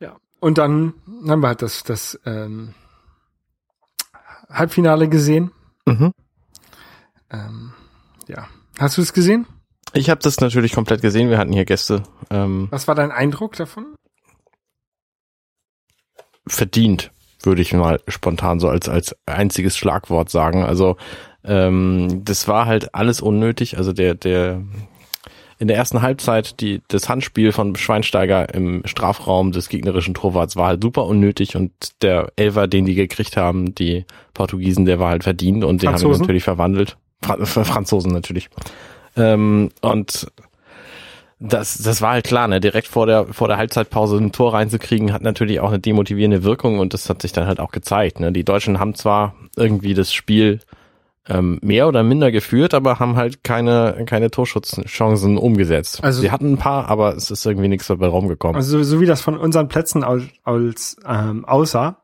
[0.00, 0.16] Ja.
[0.40, 0.94] Und dann
[1.28, 2.74] haben wir halt das, das ähm,
[4.48, 5.52] Halbfinale gesehen.
[5.86, 6.12] Mhm.
[7.30, 7.72] Ähm,
[8.26, 8.48] ja.
[8.78, 9.46] Hast du es gesehen?
[9.92, 11.30] Ich habe das natürlich komplett gesehen.
[11.30, 12.02] Wir hatten hier Gäste.
[12.30, 13.96] Ähm, Was war dein Eindruck davon?
[16.46, 17.10] verdient,
[17.42, 20.64] würde ich mal spontan so als, als einziges Schlagwort sagen.
[20.64, 20.96] Also
[21.44, 23.76] ähm, das war halt alles unnötig.
[23.76, 24.62] Also der, der
[25.58, 30.68] in der ersten Halbzeit die, das Handspiel von Schweinsteiger im Strafraum des gegnerischen Torwarts war
[30.68, 35.24] halt super unnötig und der Elfer, den die gekriegt haben, die Portugiesen, der war halt
[35.24, 36.22] verdient und den haben wir Franzosen?
[36.22, 36.96] natürlich verwandelt.
[37.22, 38.50] Fra- Franzosen natürlich.
[39.16, 40.26] Ähm, und
[41.38, 42.60] das, das war halt klar, ne?
[42.60, 46.78] Direkt vor der, vor der Halbzeitpause ein Tor reinzukriegen, hat natürlich auch eine demotivierende Wirkung
[46.78, 48.20] und das hat sich dann halt auch gezeigt.
[48.20, 48.32] Ne?
[48.32, 50.60] Die Deutschen haben zwar irgendwie das Spiel
[51.28, 56.02] ähm, mehr oder minder geführt, aber haben halt keine, keine Torschutzchancen umgesetzt.
[56.04, 58.56] Also- Sie hatten ein paar, aber es ist irgendwie nichts dabei rumgekommen.
[58.56, 62.02] Also so wie das von unseren Plätzen aus, als, ähm, aussah,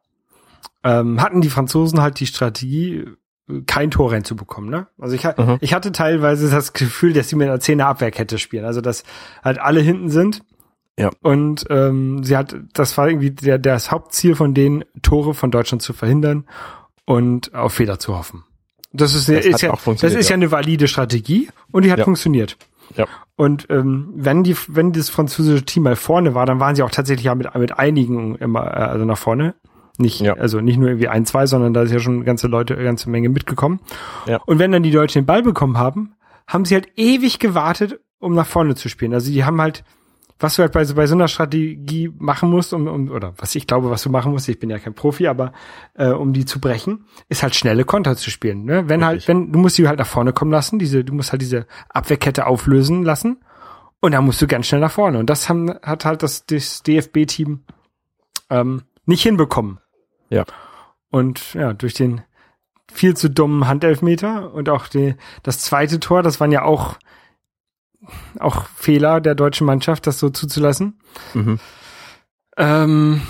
[0.85, 3.05] ähm, hatten die Franzosen halt die Strategie,
[3.67, 4.71] kein Tor reinzubekommen.
[4.71, 4.87] Ne?
[4.99, 5.59] Also ich, Mhm.
[5.61, 8.65] ich hatte teilweise das Gefühl, dass sie mit einer Zehner Abwehrkette spielen.
[8.65, 9.05] Also dass
[9.45, 10.43] halt alle hinten sind.
[10.99, 11.11] Ja.
[11.23, 15.83] Und ähm, sie hat, das war irgendwie der, das Hauptziel von denen, Tore von Deutschland
[15.83, 16.45] zu verhindern
[17.05, 18.45] und auf Fehler zu hoffen.
[18.93, 20.35] Das ist, Das ist ja, das ist ja ja.
[20.35, 22.05] eine valide Strategie und die hat Ja.
[22.05, 22.57] funktioniert.
[22.97, 23.07] Ja.
[23.37, 26.91] Und ähm, wenn die, wenn das französische Team mal vorne war, dann waren sie auch
[26.91, 29.55] tatsächlich ja mit, mit einigen immer, äh, also nach vorne.
[29.99, 30.35] Nicht, Ja.
[30.35, 33.09] also nicht nur irgendwie ein, zwei, sondern da ist ja schon ganze Leute, eine ganze
[33.11, 33.81] Menge mitgekommen.
[34.27, 34.41] Ja.
[34.47, 36.13] Und wenn dann die Deutschen den Ball bekommen haben,
[36.47, 39.15] haben sie halt ewig gewartet, um nach vorne zu spielen.
[39.15, 39.85] Also die haben halt,
[40.39, 43.55] was du halt bei so, bei so einer Strategie machen musst, um, um, oder was
[43.55, 45.53] ich glaube, was du machen musst, ich bin ja kein Profi, aber
[45.95, 48.65] äh, um die zu brechen, ist halt schnelle Konter zu spielen.
[48.65, 48.89] Ne?
[48.89, 51.43] Wenn halt, wenn, du musst die halt nach vorne kommen lassen, diese, du musst halt
[51.43, 53.39] diese Abwehrkette auflösen lassen
[54.01, 55.19] und dann musst du ganz schnell nach vorne.
[55.19, 57.65] Und das haben, hat halt das, das DFB-Team
[58.51, 59.79] ähm, nicht hinbekommen.
[60.29, 60.45] Ja.
[61.11, 62.23] Und ja, durch den
[62.93, 66.97] viel zu dummen Handelfmeter und auch die, das zweite Tor, das waren ja auch,
[68.39, 70.99] auch Fehler der deutschen Mannschaft, das so zuzulassen.
[71.35, 71.59] Mhm.
[72.57, 73.23] Ähm,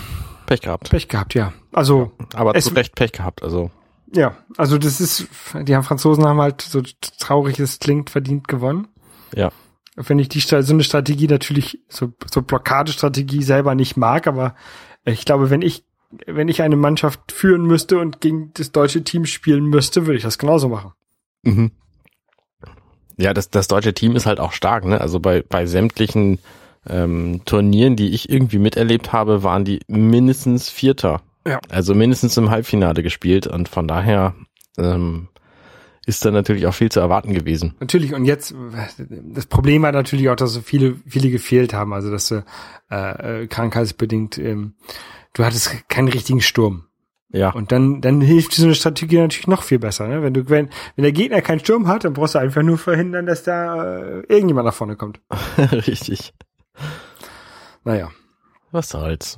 [0.45, 0.89] Pech gehabt.
[0.89, 1.53] Pech gehabt, ja.
[1.71, 3.43] Also, Aber Es- zu Recht Pech gehabt.
[3.43, 3.71] Also
[4.15, 5.27] ja, also das ist,
[5.59, 6.83] die haben Franzosen haben halt, so
[7.19, 8.87] traurig es klingt, verdient gewonnen.
[9.33, 9.51] Ja.
[9.95, 14.53] Wenn ich die so eine Strategie natürlich, so, so Blockadestrategie selber nicht mag, aber
[15.03, 15.83] ich glaube, wenn ich,
[16.27, 20.23] wenn ich eine Mannschaft führen müsste und gegen das deutsche Team spielen müsste, würde ich
[20.23, 20.91] das genauso machen.
[21.41, 21.71] Mhm.
[23.17, 24.99] Ja, das, das deutsche Team ist halt auch stark, ne?
[24.99, 26.39] Also bei, bei sämtlichen
[26.87, 31.21] ähm, Turnieren, die ich irgendwie miterlebt habe, waren die mindestens Vierter.
[31.47, 31.59] Ja.
[31.69, 34.33] Also mindestens im Halbfinale gespielt und von daher
[34.77, 35.27] ähm,
[36.05, 37.75] ist da natürlich auch viel zu erwarten gewesen.
[37.79, 38.53] Natürlich, und jetzt,
[38.97, 42.43] das Problem war natürlich auch, dass so viele, viele gefehlt haben, also dass du
[42.91, 44.73] äh, äh, krankheitsbedingt, ähm,
[45.33, 46.85] du hattest keinen richtigen Sturm.
[47.35, 50.07] Ja, Und dann, dann hilft so eine Strategie natürlich noch viel besser.
[50.07, 50.21] Ne?
[50.21, 53.25] Wenn du, wenn, wenn der Gegner keinen Sturm hat, dann brauchst du einfach nur verhindern,
[53.25, 55.19] dass da äh, irgendjemand nach vorne kommt.
[55.71, 56.31] richtig.
[57.83, 58.09] Naja,
[58.71, 59.37] Was soll's.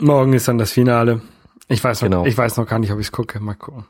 [0.00, 1.22] morgen ist dann das Finale.
[1.68, 2.26] Ich weiß noch, Genau.
[2.26, 3.40] ich weiß noch gar nicht, ob ich es gucke.
[3.40, 3.86] Mal gucken.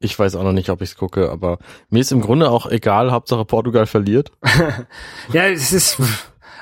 [0.00, 3.12] Ich weiß auch noch nicht, ob ich's gucke, aber mir ist im Grunde auch egal,
[3.12, 4.30] Hauptsache Portugal verliert.
[5.32, 5.98] Ja, es ist,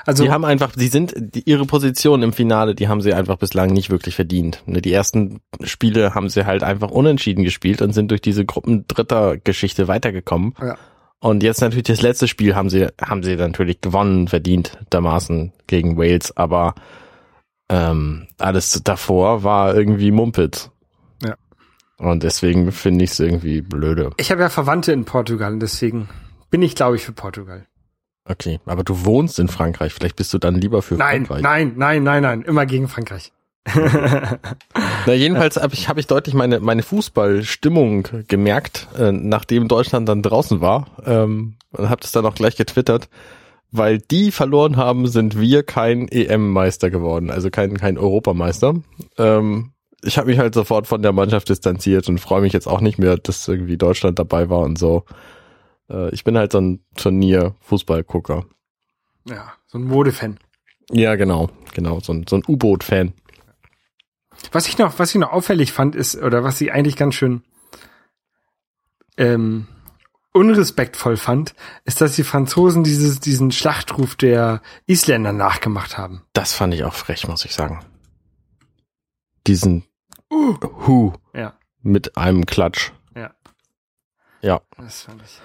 [0.05, 3.37] also Die haben einfach, sie sind, die, ihre Position im Finale, die haben sie einfach
[3.37, 4.63] bislang nicht wirklich verdient.
[4.65, 9.87] Ne, Die ersten Spiele haben sie halt einfach unentschieden gespielt und sind durch diese Gruppendritter-Geschichte
[9.87, 10.53] weitergekommen.
[10.61, 10.77] Ja.
[11.19, 15.97] Und jetzt natürlich das letzte Spiel haben sie, haben sie natürlich gewonnen, verdient, dermaßen gegen
[15.97, 16.75] Wales, aber
[17.69, 20.69] ähm, alles davor war irgendwie Mumpitz.
[21.23, 21.35] Ja.
[21.97, 24.11] Und deswegen finde ich es irgendwie blöde.
[24.17, 26.09] ich habe ja Verwandte in Portugal und deswegen
[26.49, 27.67] bin ich, glaube ich, für Portugal.
[28.25, 31.43] Okay, aber du wohnst in Frankreich, vielleicht bist du dann lieber für Nein, Frankreich.
[31.43, 33.31] nein, nein, nein, nein, immer gegen Frankreich.
[35.05, 40.21] Na, jedenfalls habe ich, hab ich deutlich meine, meine Fußballstimmung gemerkt, äh, nachdem Deutschland dann
[40.21, 40.87] draußen war.
[41.05, 43.09] Ähm, und habe das dann auch gleich getwittert.
[43.71, 48.75] Weil die verloren haben, sind wir kein EM-Meister geworden, also kein, kein Europameister.
[49.17, 49.71] Ähm,
[50.03, 52.99] ich habe mich halt sofort von der Mannschaft distanziert und freue mich jetzt auch nicht
[52.99, 55.05] mehr, dass irgendwie Deutschland dabei war und so.
[55.93, 58.45] Äh, ich bin halt so ein Turnier-Fußballgucker.
[59.25, 60.39] Ja, so ein Modefan.
[60.91, 63.13] Ja, genau, genau, so ein, so ein U-Boot-Fan.
[64.51, 67.43] Was ich noch, was ich noch auffällig fand, ist, oder was ich eigentlich ganz schön
[69.17, 69.67] ähm,
[70.33, 71.53] unrespektvoll fand,
[71.85, 76.23] ist, dass die Franzosen dieses, diesen Schlachtruf der Isländer nachgemacht haben.
[76.33, 77.79] Das fand ich auch frech, muss ich sagen.
[79.47, 79.85] Diesen
[80.31, 82.91] Hu Ja, mit einem Klatsch.
[83.15, 83.31] ja.
[84.41, 84.61] Ja.
[84.77, 85.39] Das fand ich.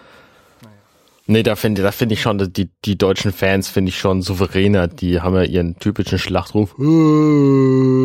[1.31, 4.89] Nee, da finde da finde ich schon, die, die deutschen Fans finde ich schon souveräner.
[4.89, 6.75] Die haben ja ihren typischen Schlachtruf.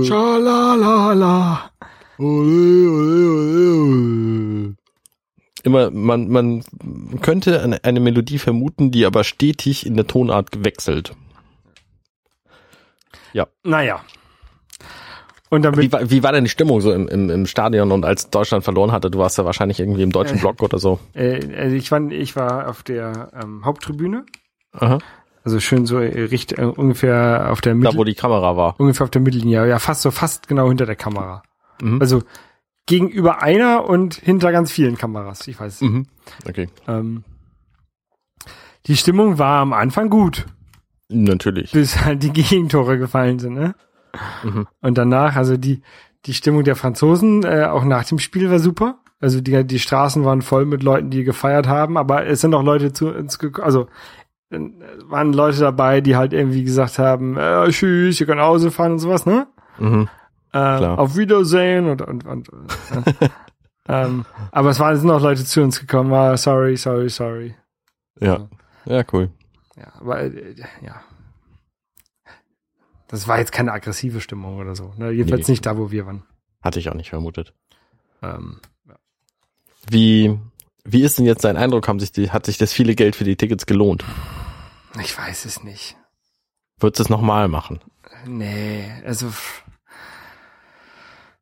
[0.05, 1.71] Schalalala.
[5.63, 6.65] Immer, man, man
[7.21, 11.15] könnte eine, eine Melodie vermuten, die aber stetig in der Tonart wechselt.
[13.63, 14.03] Naja.
[15.53, 18.05] Und damit, Wie, war- wie war denn die Stimmung so im, im, im Stadion und
[18.05, 19.11] als Deutschland verloren hatte?
[19.11, 20.99] Du warst ja wahrscheinlich irgendwie im deutschen Block oder so.
[21.13, 24.25] äh, also ich war, ich war auf der ähm, Haupttribüne,
[24.73, 24.97] Aha.
[25.43, 28.79] also schön so äh, richt, äh, ungefähr auf der Da, Mittel, wo die Kamera war.
[28.79, 31.43] ungefähr auf der Mittellinie, ja, fast so, fast genau hinter der Kamera.
[31.81, 32.01] Mhm.
[32.01, 32.23] Also
[32.87, 35.47] gegenüber einer und hinter ganz vielen Kameras.
[35.47, 35.81] Ich weiß.
[35.81, 36.07] Mhm.
[36.49, 36.67] Okay.
[36.87, 37.23] Ähm,
[38.87, 40.45] die Stimmung war am Anfang gut,
[41.09, 41.71] Natürlich.
[41.71, 43.53] bis halt die Gegentore gefallen sind.
[43.53, 43.75] Ne?
[44.43, 44.67] Mhm.
[44.81, 45.81] Und danach, also die
[46.25, 48.99] die Stimmung der Franzosen, äh, auch nach dem Spiel war super.
[49.19, 52.63] Also die, die Straßen waren voll mit Leuten, die gefeiert haben, aber es sind auch
[52.63, 53.87] Leute zu uns gekommen, also
[54.49, 54.59] äh,
[55.05, 58.93] waren Leute dabei, die halt irgendwie gesagt haben, äh, tschüss, ihr könnt nach Hause fahren
[58.93, 59.47] und sowas, ne?
[59.79, 60.09] Mhm.
[60.53, 63.29] Äh, auf Wiedersehen und, und, und äh,
[63.87, 67.55] ähm, aber es waren sind auch Leute zu uns gekommen, ah, sorry, sorry, sorry.
[68.19, 68.47] Ja.
[68.85, 69.29] Ja, cool.
[69.77, 71.01] Ja, aber äh, ja.
[73.13, 74.91] Das war jetzt keine aggressive Stimmung oder so.
[74.97, 75.11] Ne?
[75.11, 75.51] Jedenfalls Nee.
[75.51, 76.23] nicht da, wo wir waren.
[76.63, 77.53] Hatte ich auch nicht vermutet.
[78.23, 78.59] Ähm,
[79.87, 80.35] Wie,
[80.83, 81.87] wie ist denn jetzt dein Eindruck?
[81.87, 84.03] Haben sich die, hat sich das viele Geld für die Tickets gelohnt?
[84.99, 85.95] ich weiß es nicht.
[86.79, 87.81] Würdest du es nochmal machen?
[88.25, 89.31] Nee, also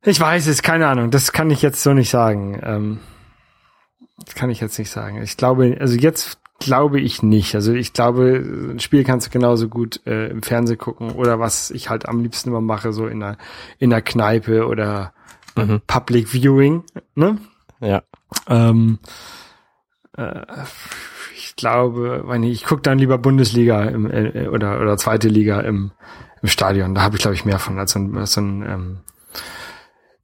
[0.03, 1.09] ich weiß es, keine Ahnung.
[1.09, 2.59] Das kann ich jetzt so nicht sagen.
[2.63, 2.99] Ähm,
[4.25, 5.21] das kann ich jetzt nicht sagen.
[5.21, 7.55] Ich glaube, also jetzt glaube ich nicht.
[7.55, 11.71] Also ich glaube, ein Spiel kannst du genauso gut äh, im Fernsehen gucken oder was
[11.71, 13.37] ich halt am liebsten immer mache, so in der
[13.79, 15.13] in der Kneipe oder
[15.55, 15.81] Mhm.
[15.87, 16.83] Public Viewing.
[17.15, 17.37] Ne?
[17.79, 18.03] Ja.
[18.47, 18.99] Ähm,
[20.17, 20.41] äh,
[21.35, 25.91] ich glaube, ich, ich gucke dann lieber Bundesliga im, äh, oder oder zweite Liga im,
[26.41, 26.95] im Stadion.
[26.95, 28.97] Da habe ich glaube ich mehr von als so ein, als so ein ähm,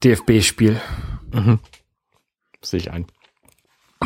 [0.03, 0.79] DFB-Spiel.
[1.33, 1.59] Mhm.
[2.61, 3.05] Sehe ich ein.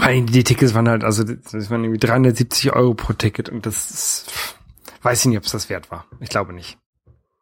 [0.02, 3.92] Weil die Tickets waren halt, also das waren irgendwie 370 Euro pro Ticket und das
[3.92, 4.58] ist,
[5.04, 6.06] weiß ich nicht, ob es das wert war.
[6.20, 6.80] Ich glaube nicht.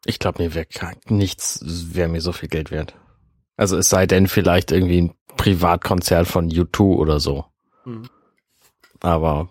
[0.05, 0.67] Ich glaube, mir wäre
[1.07, 2.95] nichts wäre mir so viel Geld wert.
[3.55, 7.45] Also es sei denn vielleicht irgendwie ein Privatkonzert von U2 oder so.
[7.85, 8.09] Mhm.
[8.99, 9.49] Aber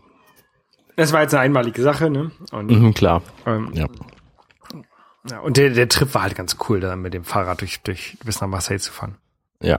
[0.97, 2.31] Es war jetzt eine einmalige Sache, ne?
[2.53, 3.23] Und, mhm, klar.
[3.47, 3.87] ähm, Ja.
[5.31, 8.18] ja, und der, der Trip war halt ganz cool, da mit dem Fahrrad durch, durch
[8.23, 9.16] bis nach Marseille zu fahren.
[9.62, 9.79] Ja.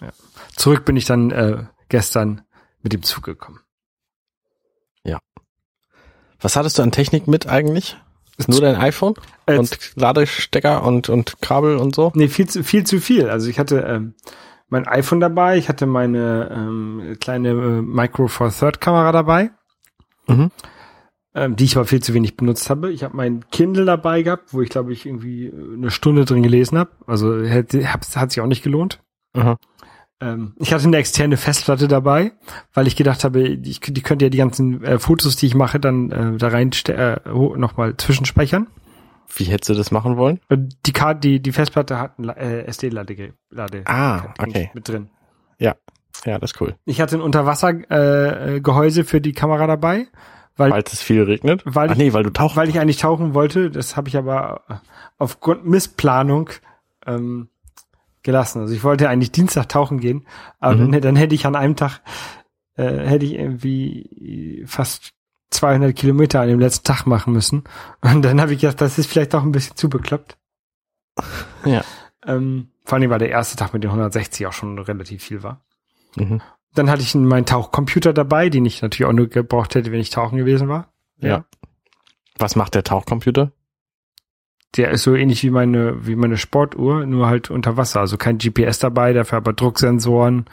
[0.00, 0.10] ja.
[0.54, 1.64] Zurück bin ich dann äh,
[1.94, 2.42] gestern
[2.82, 3.60] mit dem Zug gekommen.
[6.40, 7.96] Was hattest du an Technik mit eigentlich?
[8.48, 9.14] Nur dein iPhone
[9.46, 12.10] Äh, und Ladestecker und und Kabel und so?
[12.14, 12.84] Nee, viel zu viel.
[12.84, 13.30] Zu viel.
[13.30, 14.14] Also ich hatte ähm,
[14.68, 19.52] mein iPhone dabei, ich hatte meine ähm, kleine äh, Micro Four Third Kamera dabei,
[20.26, 20.50] Mhm.
[21.34, 22.90] ähm, die ich aber viel zu wenig benutzt habe.
[22.90, 26.76] Ich habe mein Kindle dabei gehabt, wo ich glaube ich irgendwie eine Stunde drin gelesen
[26.76, 26.90] habe.
[27.06, 29.00] Also hätte, hat sich auch nicht gelohnt.
[29.34, 29.56] Aha.
[30.20, 32.32] Ähm, ich hatte eine externe Festplatte dabei,
[32.72, 35.80] weil ich gedacht habe, ich, die könnte ja die ganzen äh, Fotos, die ich mache,
[35.80, 37.16] dann äh, da rein äh,
[37.56, 38.68] nochmal zwischenspeichern.
[39.36, 40.40] Wie hättest du das machen wollen?
[40.48, 44.70] Und die Karte, die, die Festplatte hat ein äh, SD-Lade Lade Ah, okay.
[44.74, 45.08] mit drin.
[46.24, 46.76] Ja, das ist cool.
[46.84, 50.06] Ich hatte ein Unterwassergehäuse äh, für die Kamera dabei,
[50.56, 51.62] weil, Falls es viel regnet?
[51.66, 52.56] Weil Ach nee, weil du tauchst.
[52.56, 53.70] weil ich eigentlich tauchen wollte.
[53.70, 54.74] Das habe ich aber äh,
[55.18, 56.50] aufgrund Missplanung
[57.06, 57.48] ähm,
[58.24, 58.60] gelassen.
[58.62, 60.26] Also ich wollte eigentlich Dienstag tauchen gehen,
[60.58, 60.90] aber Mhm.
[60.92, 62.00] dann, dann hätte ich an einem Tag
[62.76, 65.12] äh, hätte ich irgendwie fast
[65.50, 67.62] 200 Kilometer an dem letzten Tag machen müssen.
[68.00, 70.36] Und dann habe ich gedacht, das ist vielleicht auch ein bisschen zu bekloppt.
[71.64, 71.82] Ja.
[72.26, 75.64] Ähm, vor allem, weil der erste Tag mit den 160 auch schon relativ viel war.
[76.16, 76.42] Mhm.
[76.74, 80.10] Dann hatte ich meinen Tauchcomputer dabei, den ich natürlich auch nur gebraucht hätte, wenn ich
[80.10, 80.92] tauchen gewesen war.
[81.18, 81.44] Ja.
[82.38, 83.52] Was macht der Tauchcomputer?
[84.76, 88.00] Der ist so ähnlich wie meine, wie meine Sportuhr, nur halt unter Wasser.
[88.00, 90.46] Also kein GPS dabei, dafür aber Drucksensoren.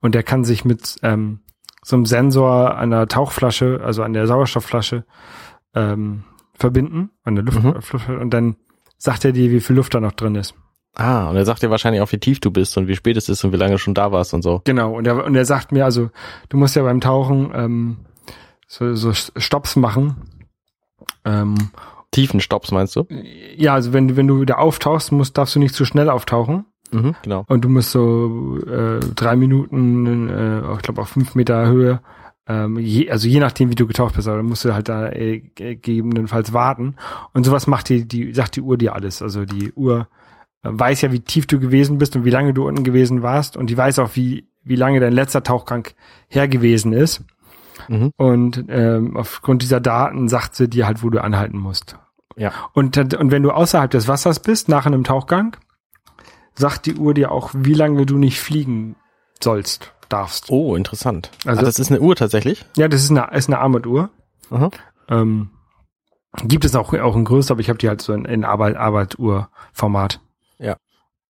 [0.00, 1.40] Und der kann sich mit ähm,
[1.82, 5.04] so einem Sensor an der Tauchflasche, also an der Sauerstoffflasche,
[5.74, 7.72] ähm, verbinden, an der Luft, Mhm.
[7.74, 8.56] Luft und dann
[8.98, 10.54] sagt er dir, wie viel Luft da noch drin ist.
[10.94, 13.28] Ah, und er sagt dir wahrscheinlich auch, wie tief du bist und wie spät es
[13.28, 14.62] ist und wie lange du schon da warst und so.
[14.64, 16.08] Genau, und er, und er sagt mir, also
[16.48, 17.96] du musst ja beim Tauchen ähm,
[18.66, 20.16] so, so Stops machen.
[21.26, 21.54] Ähm,
[22.16, 23.06] Tiefenstopps meinst du?
[23.56, 26.64] ja, also wenn, wenn du wieder auftauchst, musst, darfst du nicht zu schnell auftauchen.
[26.90, 27.44] Mhm, genau.
[27.46, 32.00] Und du musst so äh, drei Minuten, äh, ich glaube auf fünf Meter Höhe,
[32.48, 35.10] ähm, je, also je nachdem, wie du getaucht bist, aber dann musst du halt da
[35.10, 36.94] äh, gegebenenfalls warten.
[37.34, 39.20] Und sowas macht die, die, sagt die Uhr dir alles.
[39.20, 40.08] Also die Uhr
[40.62, 43.58] äh, weiß ja, wie tief du gewesen bist und wie lange du unten gewesen warst.
[43.58, 45.88] Und die weiß auch, wie, wie lange dein letzter Tauchgang
[46.28, 47.24] her gewesen ist.
[47.88, 48.12] Mhm.
[48.16, 51.98] Und ähm, aufgrund dieser Daten sagt sie dir halt, wo du anhalten musst.
[52.36, 52.52] Ja.
[52.74, 55.56] Und, und wenn du außerhalb des Wassers bist, nach einem Tauchgang,
[56.54, 58.96] sagt die Uhr dir auch, wie lange du nicht fliegen
[59.42, 60.50] sollst, darfst.
[60.50, 61.30] Oh, interessant.
[61.44, 62.64] Also Also- ah, das ist eine Uhr tatsächlich?
[62.76, 64.10] Ja, das ist eine, ist eine Armbanduhr.
[64.50, 64.70] Aha.
[65.08, 65.50] Ähm,
[66.44, 68.76] gibt es auch, auch in größer, aber ich habe die halt so in, in Arbeit,
[68.76, 70.20] Arbeituhr-Format.
[70.58, 70.76] Ja.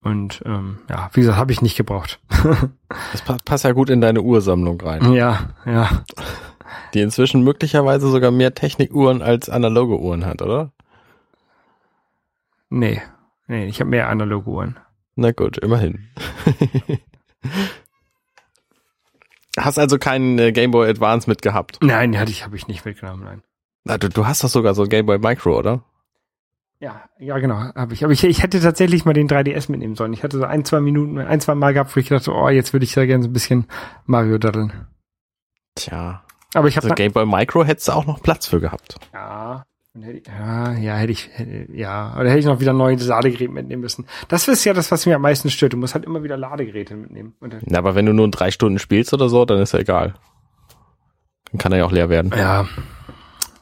[0.03, 2.21] Und ähm, ja, wie gesagt, habe ich nicht gebraucht.
[3.13, 5.13] Das pa passt ja gut in deine Uhrsammlung rein.
[5.13, 6.05] ja, ja.
[6.95, 10.73] Die inzwischen möglicherweise sogar mehr Technikuhren als analoge Uhren hat, oder?
[12.69, 13.01] Nee.
[13.49, 14.79] Nee, ich habe mehr analoge Uhren.
[15.15, 16.09] Na gut, immerhin.
[19.59, 21.79] Hast also keinen äh, Game Boy Advance mitgehabt?
[21.81, 23.43] Nein, hatte ich, habe ich nicht mitgenommen, nein.
[23.85, 25.83] Na, du, du hast doch sogar so ein Game Boy Micro, oder?
[26.79, 28.05] Ja, ja, genau, habe ich.
[28.05, 30.13] Aber ich, ich hätte tatsächlich mal den 3DS mitnehmen sollen.
[30.13, 32.75] Ich hatte so ein, zwei Minuten, ein, zwei Mal gehabt, wo ich dachte, oh, jetzt
[32.75, 33.67] würde ich da gerne so ein bisschen
[34.05, 34.87] Mario daddeln.
[35.75, 36.23] Tja.
[36.53, 38.97] Aber ich habe Also Game Boy Micro hättest du auch noch Platz für gehabt.
[39.15, 39.65] ja,
[40.03, 43.51] hätte ja, ja, hätte ich, hätte, ja, oder hätte ich noch wieder ein neues Ladegerät
[43.51, 44.07] mitnehmen müssen.
[44.29, 45.73] Das ist ja das, was mich am meisten stört.
[45.73, 47.35] Du musst halt immer wieder Ladegeräte mitnehmen.
[47.41, 50.15] Na, aber wenn du nur drei Stunden spielst oder so, dann ist ja egal.
[51.51, 52.33] Dann kann er ja auch leer werden.
[52.37, 52.67] ja,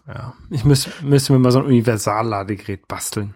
[0.07, 3.35] ja, ich müsste, müsste mir mal so ein Universalladegerät basteln.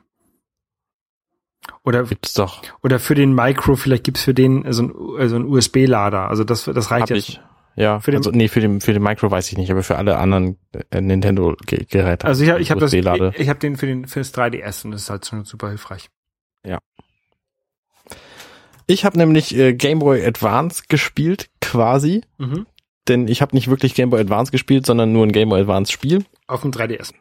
[1.85, 2.63] Oder Gibt's doch.
[2.83, 6.29] Oder für den Micro, vielleicht gibt's für den so ein, so ein USB-Lader.
[6.29, 7.29] Also das, das reicht Hab jetzt.
[7.29, 7.41] ich.
[7.79, 9.97] Ja, Für den- also, nee, für den, für den Micro weiß ich nicht, aber für
[9.97, 10.59] alle anderen
[10.91, 12.27] äh, Nintendo-Geräte.
[12.27, 14.91] Also ich, hab- ich habe das, ich, ich habe den für den fürs 3DS und
[14.93, 16.09] das ist halt schon super hilfreich.
[18.91, 22.23] Ich habe nämlich äh, Game Boy Advance gespielt, quasi.
[22.39, 22.67] Mhm.
[23.07, 25.93] Denn ich habe nicht wirklich Game Boy Advance gespielt, sondern nur ein Game Boy Advance
[25.93, 27.13] Spiel Auf dem 3DS.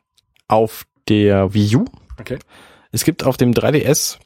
[0.48, 1.86] auf der Wii U.
[2.20, 2.38] Okay.
[2.92, 4.18] Es gibt auf dem 3DS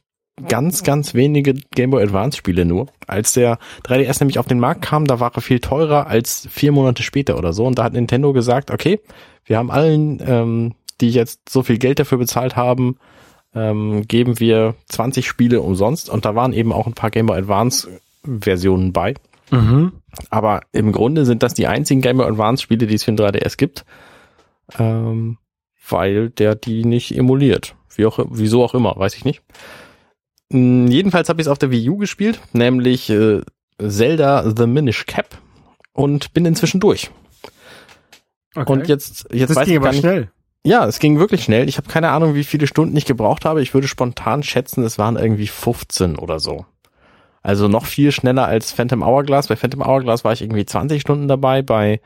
[0.48, 2.88] ganz, ganz wenige Game Boy Advance Spiele nur.
[3.08, 6.72] Als der 3DS nämlich auf den Markt kam, da war er viel teurer als vier
[6.72, 7.66] Monate später oder so.
[7.66, 9.00] Und da hat Nintendo gesagt, okay,
[9.46, 12.98] wir haben allen, ähm, die jetzt so viel Geld dafür bezahlt haben,
[13.54, 16.10] ähm, geben wir 20 Spiele umsonst.
[16.10, 17.88] Und da waren eben auch ein paar Game Boy Advance
[18.24, 19.16] Versionen bei.
[19.52, 19.92] Mhm.
[20.30, 23.26] Aber im Grunde sind das die einzigen Game Boy Advance Spiele, die es für den
[23.26, 23.86] 3DS gibt.
[24.80, 25.38] Ähm,
[25.90, 27.76] weil der die nicht emuliert.
[27.96, 29.42] Wie auch, wieso auch immer, weiß ich nicht.
[30.52, 33.42] Mm, Jedenfalls habe ich es auf der Wii U gespielt, nämlich äh,
[33.80, 35.28] Zelda The Minish Cap
[35.94, 37.12] und bin inzwischen durch.
[38.56, 38.72] okay.
[38.72, 40.02] Und jetzt, jetzt das weiß ging ich gar aber nicht.
[40.02, 40.32] schnell.
[40.64, 41.68] Ja, es ging wirklich schnell.
[41.68, 43.62] Ich habe keine Ahnung, wie viele Stunden ich gebraucht habe.
[43.64, 46.66] Ich würde spontan schätzen, es waren irgendwie 15 oder so.
[47.42, 49.48] Also noch viel schneller als Phantom Hourglass.
[49.48, 51.64] Bei Phantom Hourglass war ich irgendwie 20 Stunden dabei.
[51.64, 52.00] Bei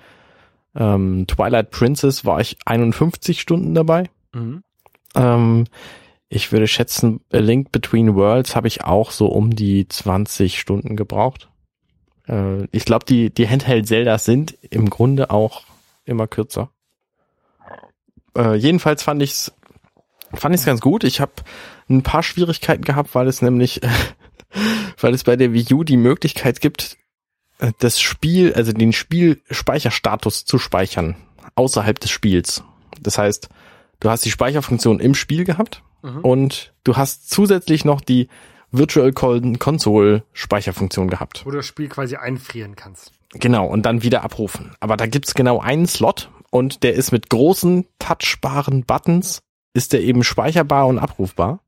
[0.74, 4.10] ähm, Twilight Princess war ich 51 Stunden dabei.
[4.34, 4.64] Mhm.
[5.16, 5.66] Ähm,
[6.36, 10.98] ich würde schätzen, A Link Between Worlds habe ich auch so um die 20 Stunden
[10.98, 11.50] gebraucht.
[12.28, 15.64] Äh, ich glaube, die, die Handheld-Zeldas sind im Grunde auch
[16.04, 16.72] immer kürzer.
[18.38, 19.54] Äh, jedenfalls fand ich's
[20.34, 21.06] fand ich's ganz gut.
[21.06, 21.32] Ich habe
[21.90, 23.80] ein paar Schwierigkeiten gehabt, weil es nämlich,
[25.00, 26.98] weil es bei der Wii U die Möglichkeit gibt,
[27.60, 31.16] äh, das Spiel, also den Spielspeicherstatus zu speichern
[31.56, 32.62] außerhalb des Spiels.
[33.00, 33.48] Das heißt,
[34.02, 36.20] du hast die Speicherfunktion im Spiel gehabt Mhm.
[36.22, 38.28] und du hast zusätzlich noch die
[38.72, 41.46] Virtual Con- Console Speicherfunktion gehabt.
[41.46, 43.12] Wo du das Spiel quasi einfrieren kannst.
[43.34, 44.76] Genau, und dann wieder abrufen.
[44.80, 49.40] Aber da gibt's genau einen Slot und der ist mit großen touchbaren Buttons,
[49.74, 51.60] ist der eben speicherbar und abrufbar.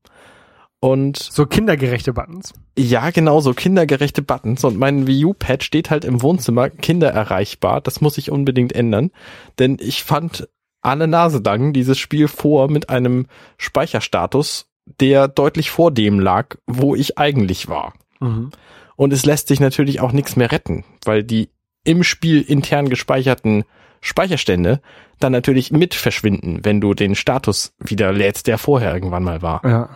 [0.80, 2.52] Und So kindergerechte Buttons.
[2.78, 4.62] ja, genau, so kindergerechte Buttons.
[4.62, 7.80] Und mein Wii U-Pad steht halt im Wohnzimmer kindererreichbar.
[7.80, 9.10] Das muss ich unbedingt ändern.
[9.58, 10.48] Denn ich fand
[10.80, 14.66] alle Nase lang dieses Spiel vor mit einem Speicherstatus,
[15.00, 17.94] der deutlich vor dem lag, wo ich eigentlich war.
[18.20, 18.50] Mhm.
[18.96, 21.50] Und es lässt sich natürlich auch nichts mehr retten, weil die
[21.84, 23.64] im Spiel intern gespeicherten
[24.00, 24.80] Speicherstände
[25.18, 29.64] dann natürlich mit verschwinden, wenn du den Status wieder lädst, der vorher irgendwann mal war.
[29.64, 29.88] Ja.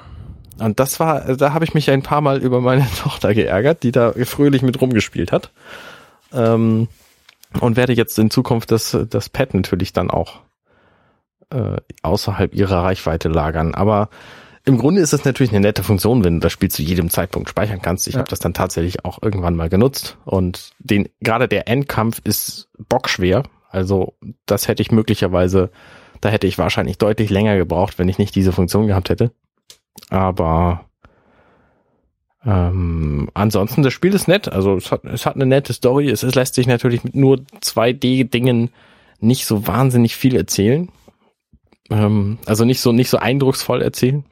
[0.59, 3.93] Und das war, da habe ich mich ein paar Mal über meine Tochter geärgert, die
[3.93, 5.51] da fröhlich mit rumgespielt hat.
[6.33, 6.89] Ähm,
[7.61, 10.41] und werde jetzt in Zukunft das, das Pad natürlich dann auch
[11.53, 13.75] äh, außerhalb ihrer Reichweite lagern.
[13.75, 14.09] Aber
[14.65, 17.49] im Grunde ist es natürlich eine nette Funktion, wenn du das Spiel zu jedem Zeitpunkt
[17.49, 18.07] speichern kannst.
[18.07, 18.21] Ich Ja.
[18.21, 20.17] habe das dann tatsächlich auch irgendwann mal genutzt.
[20.25, 23.43] Und den gerade der Endkampf ist bockschwer.
[23.71, 24.15] Also
[24.47, 25.71] das hätte ich möglicherweise,
[26.21, 29.33] da hätte ich wahrscheinlich deutlich länger gebraucht, wenn ich nicht diese Funktion gehabt hätte.
[30.11, 30.85] Aber
[32.45, 34.49] ähm, ansonsten, das Spiel ist nett.
[34.49, 36.11] Also es hat, es hat eine nette Story.
[36.11, 38.71] Es, es lässt sich natürlich mit nur 2D-Dingen
[39.21, 40.89] nicht so wahnsinnig viel erzählen.
[41.91, 44.25] Ähm, also nicht so, nicht so eindrucksvoll erzählen.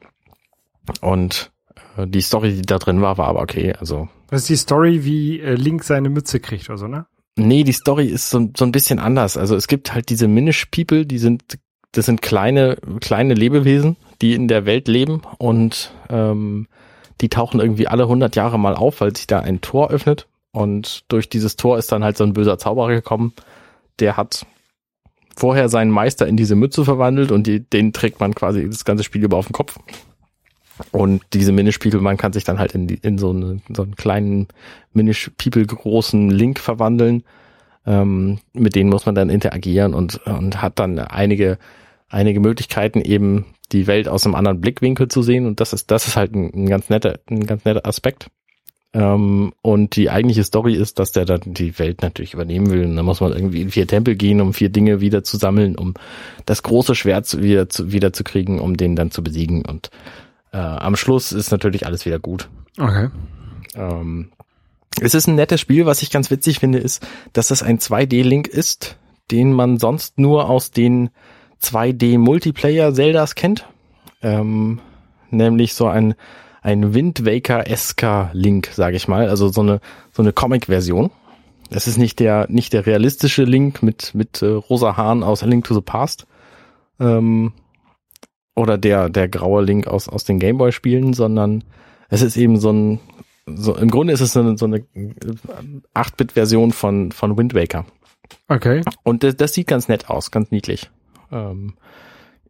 [1.01, 1.51] Und
[1.97, 3.73] äh, die Story, die da drin war, war aber okay.
[3.79, 7.05] Also Das ist die Story, wie äh, Link seine Mütze kriegt oder so, ne?
[7.37, 9.37] Nee, die Story ist so, so ein bisschen anders.
[9.37, 11.59] Also es gibt halt diese Minish People, die sind,
[11.93, 16.67] das sind kleine, kleine Lebewesen, die in der Welt leben und ähm,
[17.21, 21.05] die tauchen irgendwie alle 100 Jahre mal auf, weil sich da ein Tor öffnet und
[21.07, 23.33] durch dieses Tor ist dann halt so ein böser Zauberer gekommen,
[23.99, 24.45] der hat
[25.35, 29.03] vorher seinen Meister in diese Mütze verwandelt und die, den trägt man quasi das ganze
[29.03, 29.77] Spiel über auf den Kopf.
[30.91, 33.83] Und diese Minish People, man kann sich dann halt in, die, in so, eine, so
[33.83, 34.47] einen kleinen
[34.93, 37.23] Minish People großen Link verwandeln.
[37.85, 41.57] Ähm, mit denen muss man dann interagieren und, und hat dann einige,
[42.09, 45.45] einige Möglichkeiten eben die Welt aus einem anderen Blickwinkel zu sehen.
[45.45, 48.27] Und das ist, das ist halt ein, ein ganz netter, ein ganz netter Aspekt.
[48.93, 52.85] Ähm, und die eigentliche Story ist, dass der dann die Welt natürlich übernehmen will.
[52.85, 55.75] Und dann muss man irgendwie in vier Tempel gehen, um vier Dinge wieder zu sammeln,
[55.75, 55.93] um
[56.45, 59.63] das große Schwert wieder zu, wieder zu kriegen, um den dann zu besiegen.
[59.63, 59.91] Und
[60.51, 62.49] äh, am Schluss ist natürlich alles wieder gut.
[62.77, 63.09] Okay.
[63.75, 64.31] Ähm,
[64.99, 68.47] es ist ein nettes Spiel, was ich ganz witzig finde, ist, dass es ein 2D-Link
[68.47, 68.97] ist,
[69.31, 71.11] den man sonst nur aus den
[71.63, 73.65] 2D-Multiplayer-Zeldas kennt.
[74.21, 74.79] Ähm,
[75.29, 76.15] nämlich so ein,
[76.61, 79.81] ein Wind Waker-esker Link, sage ich mal, also so eine,
[80.11, 81.11] so eine Comic-Version.
[81.71, 85.47] Es ist nicht der, nicht der realistische Link mit, mit äh, rosa Haaren aus A
[85.47, 86.27] Link to the Past.
[86.99, 87.53] Ähm,
[88.55, 91.63] oder der, der graue Link aus, aus den Gameboy-Spielen, sondern
[92.09, 92.99] es ist eben so ein,
[93.47, 94.85] so, im Grunde ist es so eine, so eine
[95.95, 97.85] 8-Bit-Version von, von Wind Waker.
[98.49, 98.81] Okay.
[99.03, 100.89] Und das, das sieht ganz nett aus, ganz niedlich.
[101.31, 101.73] Ähm,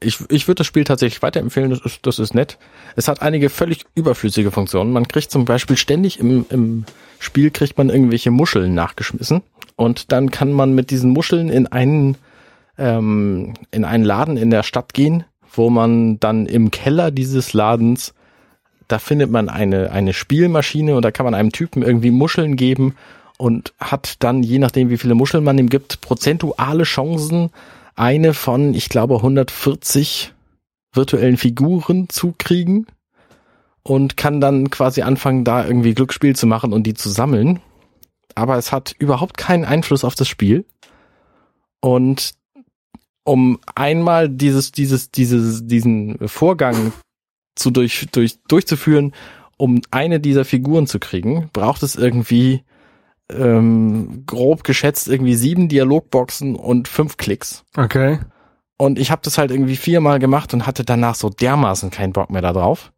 [0.04, 2.58] ich, ich würde das Spiel tatsächlich weiterempfehlen, das ist, das ist nett.
[2.96, 4.92] Es hat einige völlig überflüssige Funktionen.
[4.92, 6.86] Man kriegt zum Beispiel ständig im, im
[7.20, 9.42] Spiel kriegt man irgendwelche Muscheln nachgeschmissen
[9.76, 12.18] und dann kann man mit diesen Muscheln in einen,
[12.78, 15.24] ähm, in einen Laden in der Stadt gehen,
[15.54, 18.14] wo man dann im Keller dieses Ladens,
[18.88, 22.96] da findet man eine, eine Spielmaschine und da kann man einem Typen irgendwie Muscheln geben
[23.38, 27.52] und hat dann, je nachdem wie viele Muscheln man ihm gibt, prozentuale Chancen,
[27.96, 30.34] eine von, ich glaube, 140
[30.94, 32.88] virtuellen Figuren zu kriegen
[33.84, 37.60] und kann dann quasi anfangen, da irgendwie Glücksspiel zu machen und die zu sammeln.
[38.36, 40.66] Aber es hat überhaupt keinen Einfluss auf das Spiel.
[41.82, 42.34] Und
[43.24, 46.94] um einmal dieses, dieses, dieses, diesen Vorgang
[47.56, 49.14] zu durch, durch, durchzuführen,
[49.58, 52.64] um eine dieser Figuren zu kriegen, braucht es irgendwie
[53.38, 57.64] ähm, grob geschätzt irgendwie sieben Dialogboxen und fünf Klicks.
[57.76, 58.20] Okay.
[58.78, 62.32] Und ich habe das halt irgendwie viermal gemacht und hatte danach so dermaßen keinen Bock
[62.32, 62.92] mehr da drauf.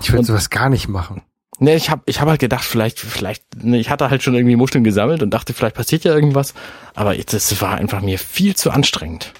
[0.00, 1.22] Ich würde sowas gar nicht machen.
[1.58, 4.56] Ne, ich habe ich hab halt gedacht, vielleicht, vielleicht, ne, ich hatte halt schon irgendwie
[4.56, 6.54] Muscheln gesammelt und dachte, vielleicht passiert ja irgendwas.
[6.94, 9.32] Aber es war einfach mir viel zu anstrengend.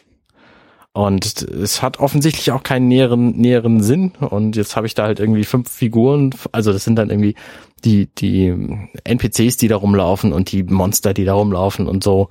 [0.94, 4.12] Und es hat offensichtlich auch keinen näheren, näheren Sinn.
[4.20, 6.34] Und jetzt habe ich da halt irgendwie fünf Figuren.
[6.52, 7.34] Also das sind dann irgendwie
[7.84, 8.54] die, die
[9.04, 12.28] NPCs, die da rumlaufen und die Monster, die da rumlaufen und so.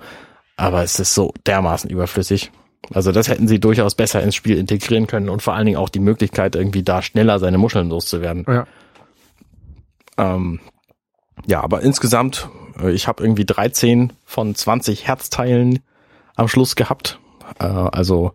[0.58, 2.52] Aber es ist so dermaßen überflüssig.
[2.94, 5.90] Also das hätten sie durchaus besser ins Spiel integrieren können und vor allen Dingen auch
[5.90, 8.46] die Möglichkeit, irgendwie da schneller seine Muscheln loszuwerden.
[8.48, 8.68] Ja.
[10.18, 10.60] Ähm,
[11.48, 12.50] ja, aber insgesamt,
[12.80, 15.80] äh, ich habe irgendwie 13 von 20 Herzteilen
[16.36, 17.20] am Schluss gehabt.
[17.60, 18.34] Äh, also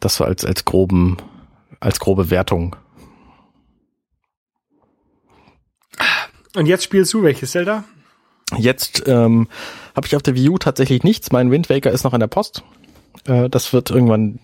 [0.00, 1.16] das so als als groben
[1.80, 2.76] als grobe Wertung.
[6.54, 7.84] Und jetzt spielst du welches Zelda?
[8.56, 9.48] Jetzt ähm,
[9.96, 11.32] habe ich auf der Wii U tatsächlich nichts.
[11.32, 12.62] Mein Wind Waker ist noch in der Post.
[13.26, 14.38] Äh, das wird irgendwann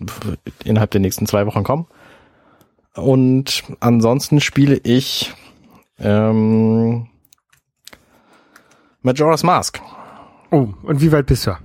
[0.63, 1.87] innerhalb der nächsten zwei Wochen kommen.
[2.93, 5.33] Und ansonsten spiele ich
[5.99, 7.07] ähm,
[9.01, 9.79] Majora's Mask.
[10.51, 11.57] Oh, und wie weit bist du?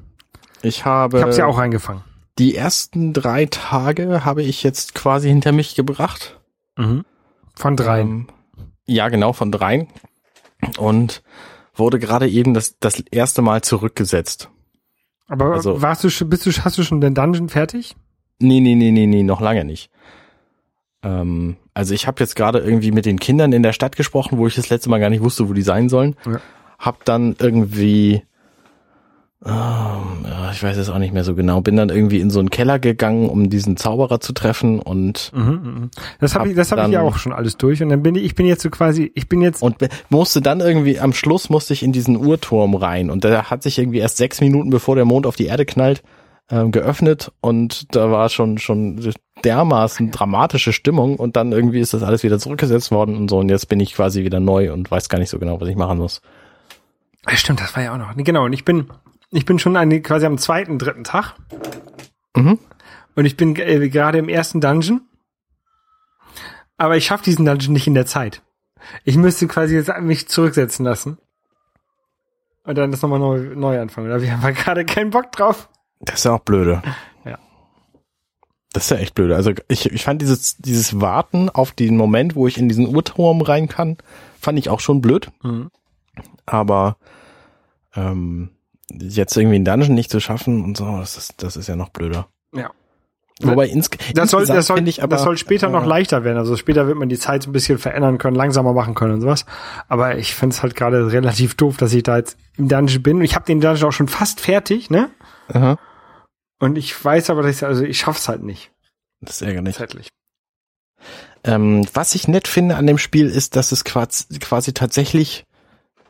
[0.63, 2.05] Ich habe Ich hab's ja auch angefangen.
[2.39, 6.41] Die ersten drei Tage habe ich jetzt quasi hinter mich gebracht.
[6.77, 7.05] Mhm.
[7.55, 8.09] Von dreien.
[8.09, 8.27] Ähm,
[8.87, 9.89] ja, genau, von dreien.
[10.79, 11.23] Und
[11.75, 14.51] wurde gerade eben das, das erste Mal zurückgesetzt.
[15.29, 17.97] Aber also- warst du schon, bist du, hast du schon den Dungeon fertig?
[18.39, 19.91] Nee, nee, nee, nee, nee, noch lange nicht.
[21.03, 24.47] Ähm, also ich habe jetzt gerade irgendwie mit den Kindern in der Stadt gesprochen, wo
[24.47, 26.17] ich das letzte Mal gar nicht wusste, wo die sein sollen.
[26.27, 26.41] Ja.
[26.79, 28.23] Hab dann irgendwie,
[29.45, 32.79] ich weiß es auch nicht mehr so genau, bin dann irgendwie in so einen Keller
[32.79, 35.91] gegangen, um diesen Zauberer zu treffen und Mhm, mhm.
[36.21, 37.83] Das habe Hab ich, das habe ich ja auch schon alles durch.
[37.83, 39.77] Und dann bin ich, ich bin jetzt so quasi, ich bin jetzt, und
[40.09, 43.79] musste dann irgendwie am Schluss musste ich in diesen Uhrturm rein und der hat sich
[43.79, 46.03] irgendwie erst sechs Minuten bevor der Mond auf die Erde knallt
[46.51, 49.13] ähm, geöffnet und da war schon schon
[49.45, 53.51] dermaßen dramatische Stimmung und dann irgendwie ist das alles wieder zurückgesetzt worden und so und
[53.51, 55.99] jetzt bin ich quasi wieder neu und weiß gar nicht so genau, was ich machen
[55.99, 56.23] muss.
[57.35, 58.15] Stimmt, das war ja auch noch.
[58.17, 58.87] Genau, und ich bin,
[59.31, 61.35] ich bin schon eine, quasi am zweiten, dritten Tag.
[62.35, 62.59] Mhm.
[63.15, 65.03] Und ich bin äh, gerade im ersten Dungeon.
[66.77, 68.43] Aber ich schaffe diesen Dungeon nicht in der Zeit.
[69.05, 71.19] Ich müsste quasi jetzt mich zurücksetzen lassen.
[72.65, 74.09] Und dann das nochmal neu, neu anfangen.
[74.09, 75.69] Da habe ich einfach gerade keinen Bock drauf.
[76.01, 76.83] Das ist ja auch blöde.
[77.25, 77.39] Ja.
[78.73, 79.37] Das ist ja echt blöde.
[79.37, 83.41] Also ich, ich fand dieses, dieses Warten auf den Moment, wo ich in diesen Uhrturm
[83.41, 83.97] rein kann,
[84.39, 85.31] fand ich auch schon blöd.
[85.43, 85.71] Mhm.
[86.45, 86.99] Aber
[87.95, 88.51] ähm,
[88.91, 91.89] jetzt irgendwie einen Dungeon nicht zu schaffen und so, das ist, das ist ja noch
[91.91, 92.29] blöder.
[92.55, 92.71] Ja.
[93.43, 96.39] Wobei ins, Das soll, das soll, ich aber, das soll später noch äh, leichter werden.
[96.39, 99.21] Also später wird man die Zeit so ein bisschen verändern können, langsamer machen können und
[99.21, 99.45] sowas.
[99.89, 103.21] Aber ich finde es halt gerade relativ doof, dass ich da jetzt im Dungeon bin.
[103.21, 105.11] Ich habe den Dungeon auch schon fast fertig, ne?
[105.49, 105.79] Aha,
[106.61, 108.71] Und ich weiß aber, dass ich, also ich schaff's halt nicht
[109.21, 109.77] das ist ärgerlich.
[109.77, 110.09] zeitlich.
[111.45, 115.45] Ähm, was ich nett finde an dem Spiel ist, dass es quasi, quasi tatsächlich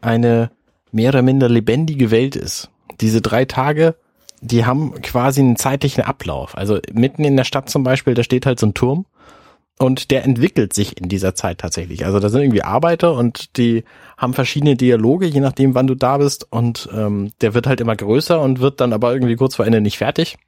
[0.00, 0.50] eine
[0.96, 2.70] mehr oder minder lebendige Welt ist.
[3.00, 3.94] Diese drei Tage,
[4.40, 6.56] die haben quasi einen zeitlichen Ablauf.
[6.56, 9.04] Also mitten in der Stadt zum Beispiel, da steht halt so ein Turm
[9.78, 12.06] und der entwickelt sich in dieser Zeit tatsächlich.
[12.06, 13.84] Also da sind irgendwie Arbeiter und die
[14.16, 16.50] haben verschiedene Dialoge, je nachdem, wann du da bist.
[16.50, 19.82] Und ähm, der wird halt immer größer und wird dann aber irgendwie kurz vor Ende
[19.82, 20.38] nicht fertig.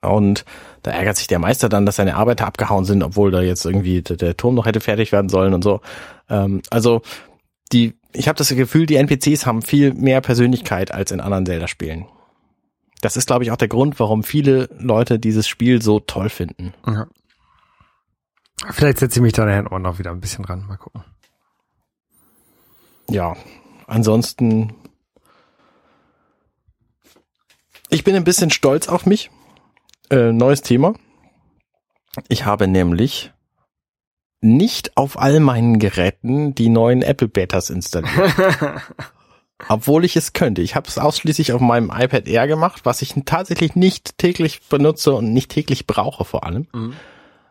[0.00, 0.46] Und
[0.82, 4.00] da ärgert sich der Meister dann, dass seine Arbeiter abgehauen sind, obwohl da jetzt irgendwie
[4.00, 5.80] der, der Turm noch hätte fertig werden sollen und so.
[6.30, 7.02] Ähm, also
[7.72, 12.06] die, ich habe das Gefühl, die NPCs haben viel mehr Persönlichkeit als in anderen Zelda-Spielen.
[13.00, 16.74] Das ist, glaube ich, auch der Grund, warum viele Leute dieses Spiel so toll finden.
[16.86, 17.06] Ja.
[18.70, 20.66] Vielleicht setze ich mich da nachher auch noch wieder ein bisschen ran.
[20.66, 21.02] Mal gucken.
[23.08, 23.36] Ja,
[23.86, 24.74] ansonsten.
[27.88, 29.30] Ich bin ein bisschen stolz auf mich.
[30.10, 30.94] Äh, neues Thema.
[32.28, 33.32] Ich habe nämlich
[34.40, 38.34] nicht auf all meinen Geräten die neuen Apple Betas installiert.
[39.68, 40.62] Obwohl ich es könnte.
[40.62, 45.12] Ich habe es ausschließlich auf meinem iPad Air gemacht, was ich tatsächlich nicht täglich benutze
[45.12, 46.66] und nicht täglich brauche vor allem.
[46.72, 46.94] Mhm.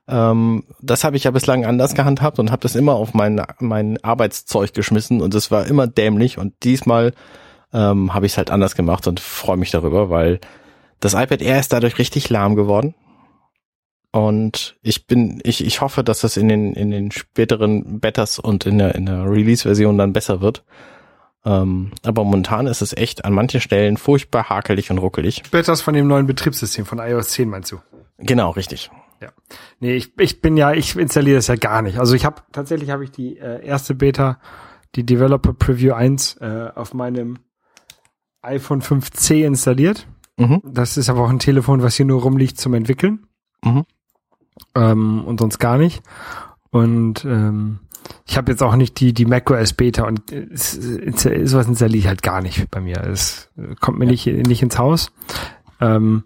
[0.07, 4.03] Ähm, das habe ich ja bislang anders gehandhabt und habe das immer auf mein, mein
[4.03, 7.13] Arbeitszeug geschmissen und es war immer dämlich und diesmal
[7.73, 10.39] ähm, habe ich es halt anders gemacht und freue mich darüber, weil
[10.99, 12.95] das iPad Air ist dadurch richtig lahm geworden.
[14.11, 18.65] Und ich bin, ich, ich hoffe, dass das in den, in den späteren Betas und
[18.65, 20.63] in der, in der Release-Version dann besser wird.
[21.45, 25.43] Ähm, aber momentan ist es echt an manchen Stellen furchtbar hakelig und ruckelig.
[25.51, 27.77] Betas von dem neuen Betriebssystem von iOS 10 meinst du?
[28.17, 28.89] Genau, richtig.
[29.21, 29.29] Ja.
[29.79, 31.99] Nee, ich, ich bin ja, ich installiere das ja gar nicht.
[31.99, 34.39] Also ich habe tatsächlich habe ich die äh, erste Beta,
[34.95, 37.39] die Developer Preview 1 äh, auf meinem
[38.41, 40.07] iPhone 5C installiert.
[40.37, 40.61] Mhm.
[40.63, 43.27] Das ist aber auch ein Telefon, was hier nur rumliegt zum Entwickeln.
[43.63, 43.85] Mhm.
[44.75, 46.01] Ähm, und sonst gar nicht.
[46.71, 47.79] Und ähm,
[48.25, 52.21] ich habe jetzt auch nicht die die macOS Beta und äh, sowas installiere ich halt
[52.23, 53.03] gar nicht bei mir.
[53.03, 53.49] Es
[53.79, 55.11] kommt mir nicht nicht ins Haus.
[55.81, 56.23] Ähm,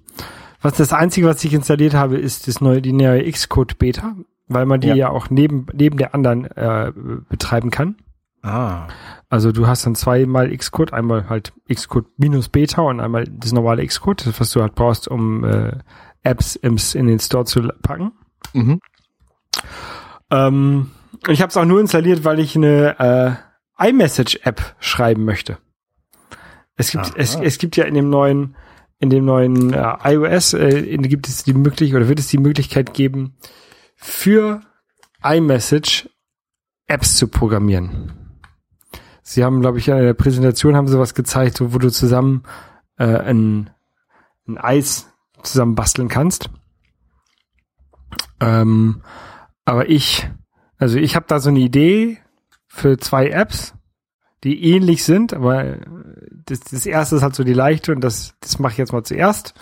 [0.61, 4.15] was das einzige, was ich installiert habe, ist das neue die neue Xcode Beta,
[4.47, 5.09] weil man die ja, Ja.
[5.09, 6.91] auch neben neben der anderen äh,
[7.29, 7.95] betreiben kann.
[8.43, 8.87] Ah.
[9.29, 13.85] Also du hast dann zweimal Xcode, einmal halt Xcode minus Beta und einmal das normale
[13.85, 15.77] Xcode, das was du halt brauchst, um äh,
[16.23, 18.11] Apps ins, in den Store zu packen.
[18.53, 18.79] Mhm.
[20.29, 20.91] Ähm,
[21.27, 23.39] ich habe es auch nur installiert, weil ich eine
[23.79, 25.57] äh, iMessage-App schreiben möchte.
[26.75, 27.13] Es gibt, Aha.
[27.17, 28.55] es, es gibt ja in dem neuen,
[28.99, 32.93] in dem neuen äh, iOS äh, gibt es die Möglichkeit oder wird es die Möglichkeit
[32.93, 33.35] geben,
[33.95, 34.61] für
[35.23, 36.09] iMessage
[36.87, 38.11] Apps zu programmieren.
[39.21, 42.43] Sie haben, glaube ich, in der Präsentation haben sie was gezeigt, wo du zusammen
[42.97, 43.69] äh, ein,
[44.47, 45.07] ein Eis
[45.43, 46.49] zusammen basteln kannst.
[48.43, 49.01] Ähm,
[49.65, 50.29] aber ich,
[50.77, 52.17] also ich habe da so eine Idee
[52.67, 53.73] für zwei Apps,
[54.43, 55.79] die ähnlich sind, aber äh,
[56.45, 59.03] das, das erste ist halt so die leichte und das, das mache ich jetzt mal
[59.03, 59.53] zuerst.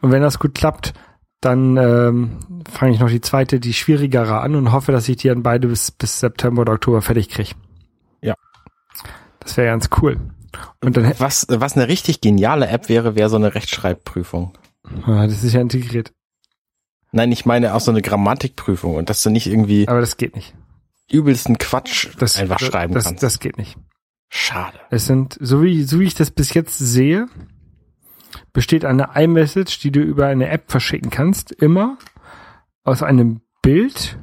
[0.00, 0.94] Und wenn das gut klappt,
[1.40, 2.38] dann ähm,
[2.70, 5.68] fange ich noch die zweite, die schwierigere an und hoffe, dass ich die dann beide
[5.68, 7.50] bis, bis September oder Oktober fertig kriege.
[8.22, 8.34] Ja.
[9.40, 10.18] Das wäre ganz cool.
[10.82, 14.56] Und dann, Was, was eine richtig geniale App wäre, wäre so eine Rechtschreibprüfung.
[15.04, 16.12] ah, das ist ja integriert,
[17.12, 20.36] Nein, ich meine auch so eine Grammatikprüfung und dass du nicht irgendwie aber das geht
[20.36, 20.54] nicht.
[21.10, 23.22] übelsten Quatsch Das, einfach das, schreiben das, kannst.
[23.22, 23.76] das geht nicht.
[24.28, 24.78] Schade.
[24.90, 27.26] Es sind, so wie, so wie ich das bis jetzt sehe,
[28.52, 31.98] besteht eine iMessage, die du über eine App verschicken kannst, immer
[32.84, 34.18] aus einem Bild,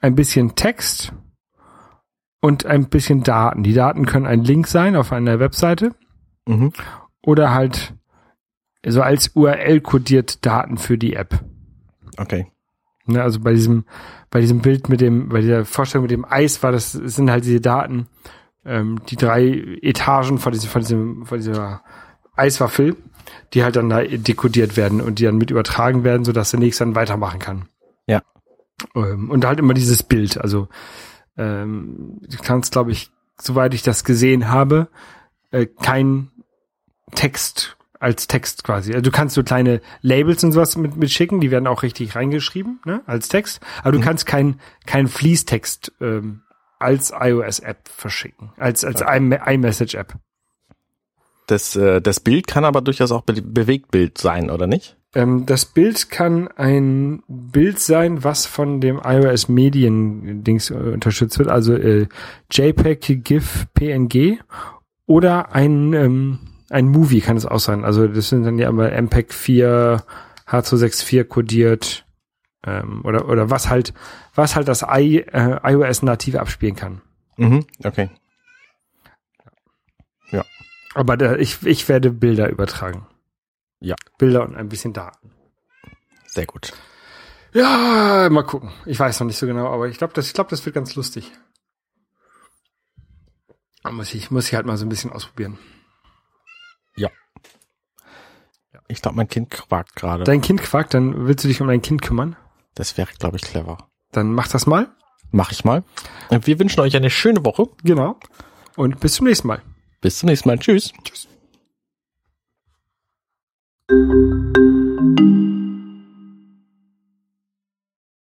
[0.00, 1.12] ein bisschen Text
[2.40, 3.62] und ein bisschen Daten.
[3.62, 5.94] Die Daten können ein Link sein auf einer Webseite
[6.48, 6.72] Mhm.
[7.22, 7.92] oder halt
[8.86, 11.44] so als URL kodiert Daten für die App.
[12.20, 12.46] Okay.
[13.06, 13.84] Ne, also bei diesem,
[14.30, 17.44] bei diesem Bild mit dem, bei dieser Vorstellung mit dem Eis war das, sind halt
[17.44, 18.08] diese Daten,
[18.64, 21.82] ähm, die drei Etagen von diesem, von diesem, von dieser
[22.36, 22.96] Eiswaffel,
[23.54, 26.84] die halt dann da dekodiert werden und die dann mit übertragen werden, sodass der nächste
[26.84, 27.68] dann weitermachen kann.
[28.06, 28.22] Ja.
[28.94, 30.68] Ähm, und halt immer dieses Bild, also
[31.38, 33.10] ähm, du kannst, glaube ich,
[33.40, 34.88] soweit ich das gesehen habe,
[35.52, 36.30] äh, kein
[37.14, 38.92] Text als Text quasi.
[38.92, 42.16] Also du kannst so kleine Labels und sowas mit, mit schicken, die werden auch richtig
[42.16, 43.60] reingeschrieben, ne, als Text.
[43.82, 44.02] Aber du Mhm.
[44.02, 46.40] kannst kein, kein Fließtext ähm,
[46.78, 49.18] als iOS-App verschicken, als, als Okay.
[49.18, 50.14] iM- iMessage-App.
[51.46, 54.96] Das, äh, das Bild kann aber durchaus auch Be Bewegtbild sein, oder nicht?
[55.14, 61.38] Ähm, das Bild kann ein Bild sein, was von dem iOS Medien Dings äh, unterstützt
[61.40, 62.06] wird, also äh,
[62.52, 64.38] JPEG, GIF, PNG
[65.06, 66.38] oder ein ähm,
[66.70, 67.84] ein Movie kann es auch sein.
[67.84, 70.02] Also das sind dann ja immer MPEG 4,
[70.48, 72.06] H264 kodiert
[72.64, 73.92] ähm, oder oder was halt
[74.34, 77.02] was halt das I, äh, iOS nativ abspielen kann.
[77.36, 77.66] Mhm.
[77.84, 78.10] Okay.
[80.94, 83.06] Aber der, ich, ich werde Bilder übertragen.
[83.78, 83.96] Ja.
[84.18, 85.30] Bilder und ein bisschen Daten.
[86.26, 86.72] Sehr gut.
[87.52, 88.70] Ja, mal gucken.
[88.86, 90.94] Ich weiß noch nicht so genau, aber ich glaube, das, ich glaube, das wird ganz
[90.94, 91.30] lustig.
[93.82, 95.58] Da muss ich, muss ich halt mal so ein bisschen ausprobieren.
[98.90, 100.24] Ich glaube, mein Kind quakt gerade.
[100.24, 102.36] Dein Kind quakt, dann willst du dich um dein Kind kümmern?
[102.74, 103.78] Das wäre, glaube ich, clever.
[104.12, 104.88] Dann mach das mal.
[105.30, 105.84] Mach ich mal.
[106.28, 107.68] Wir wünschen euch eine schöne Woche.
[107.84, 108.16] Genau.
[108.76, 109.62] Und bis zum nächsten Mal.
[110.00, 110.58] Bis zum nächsten Mal.
[110.58, 110.92] Tschüss.
[111.04, 111.28] Tschüss.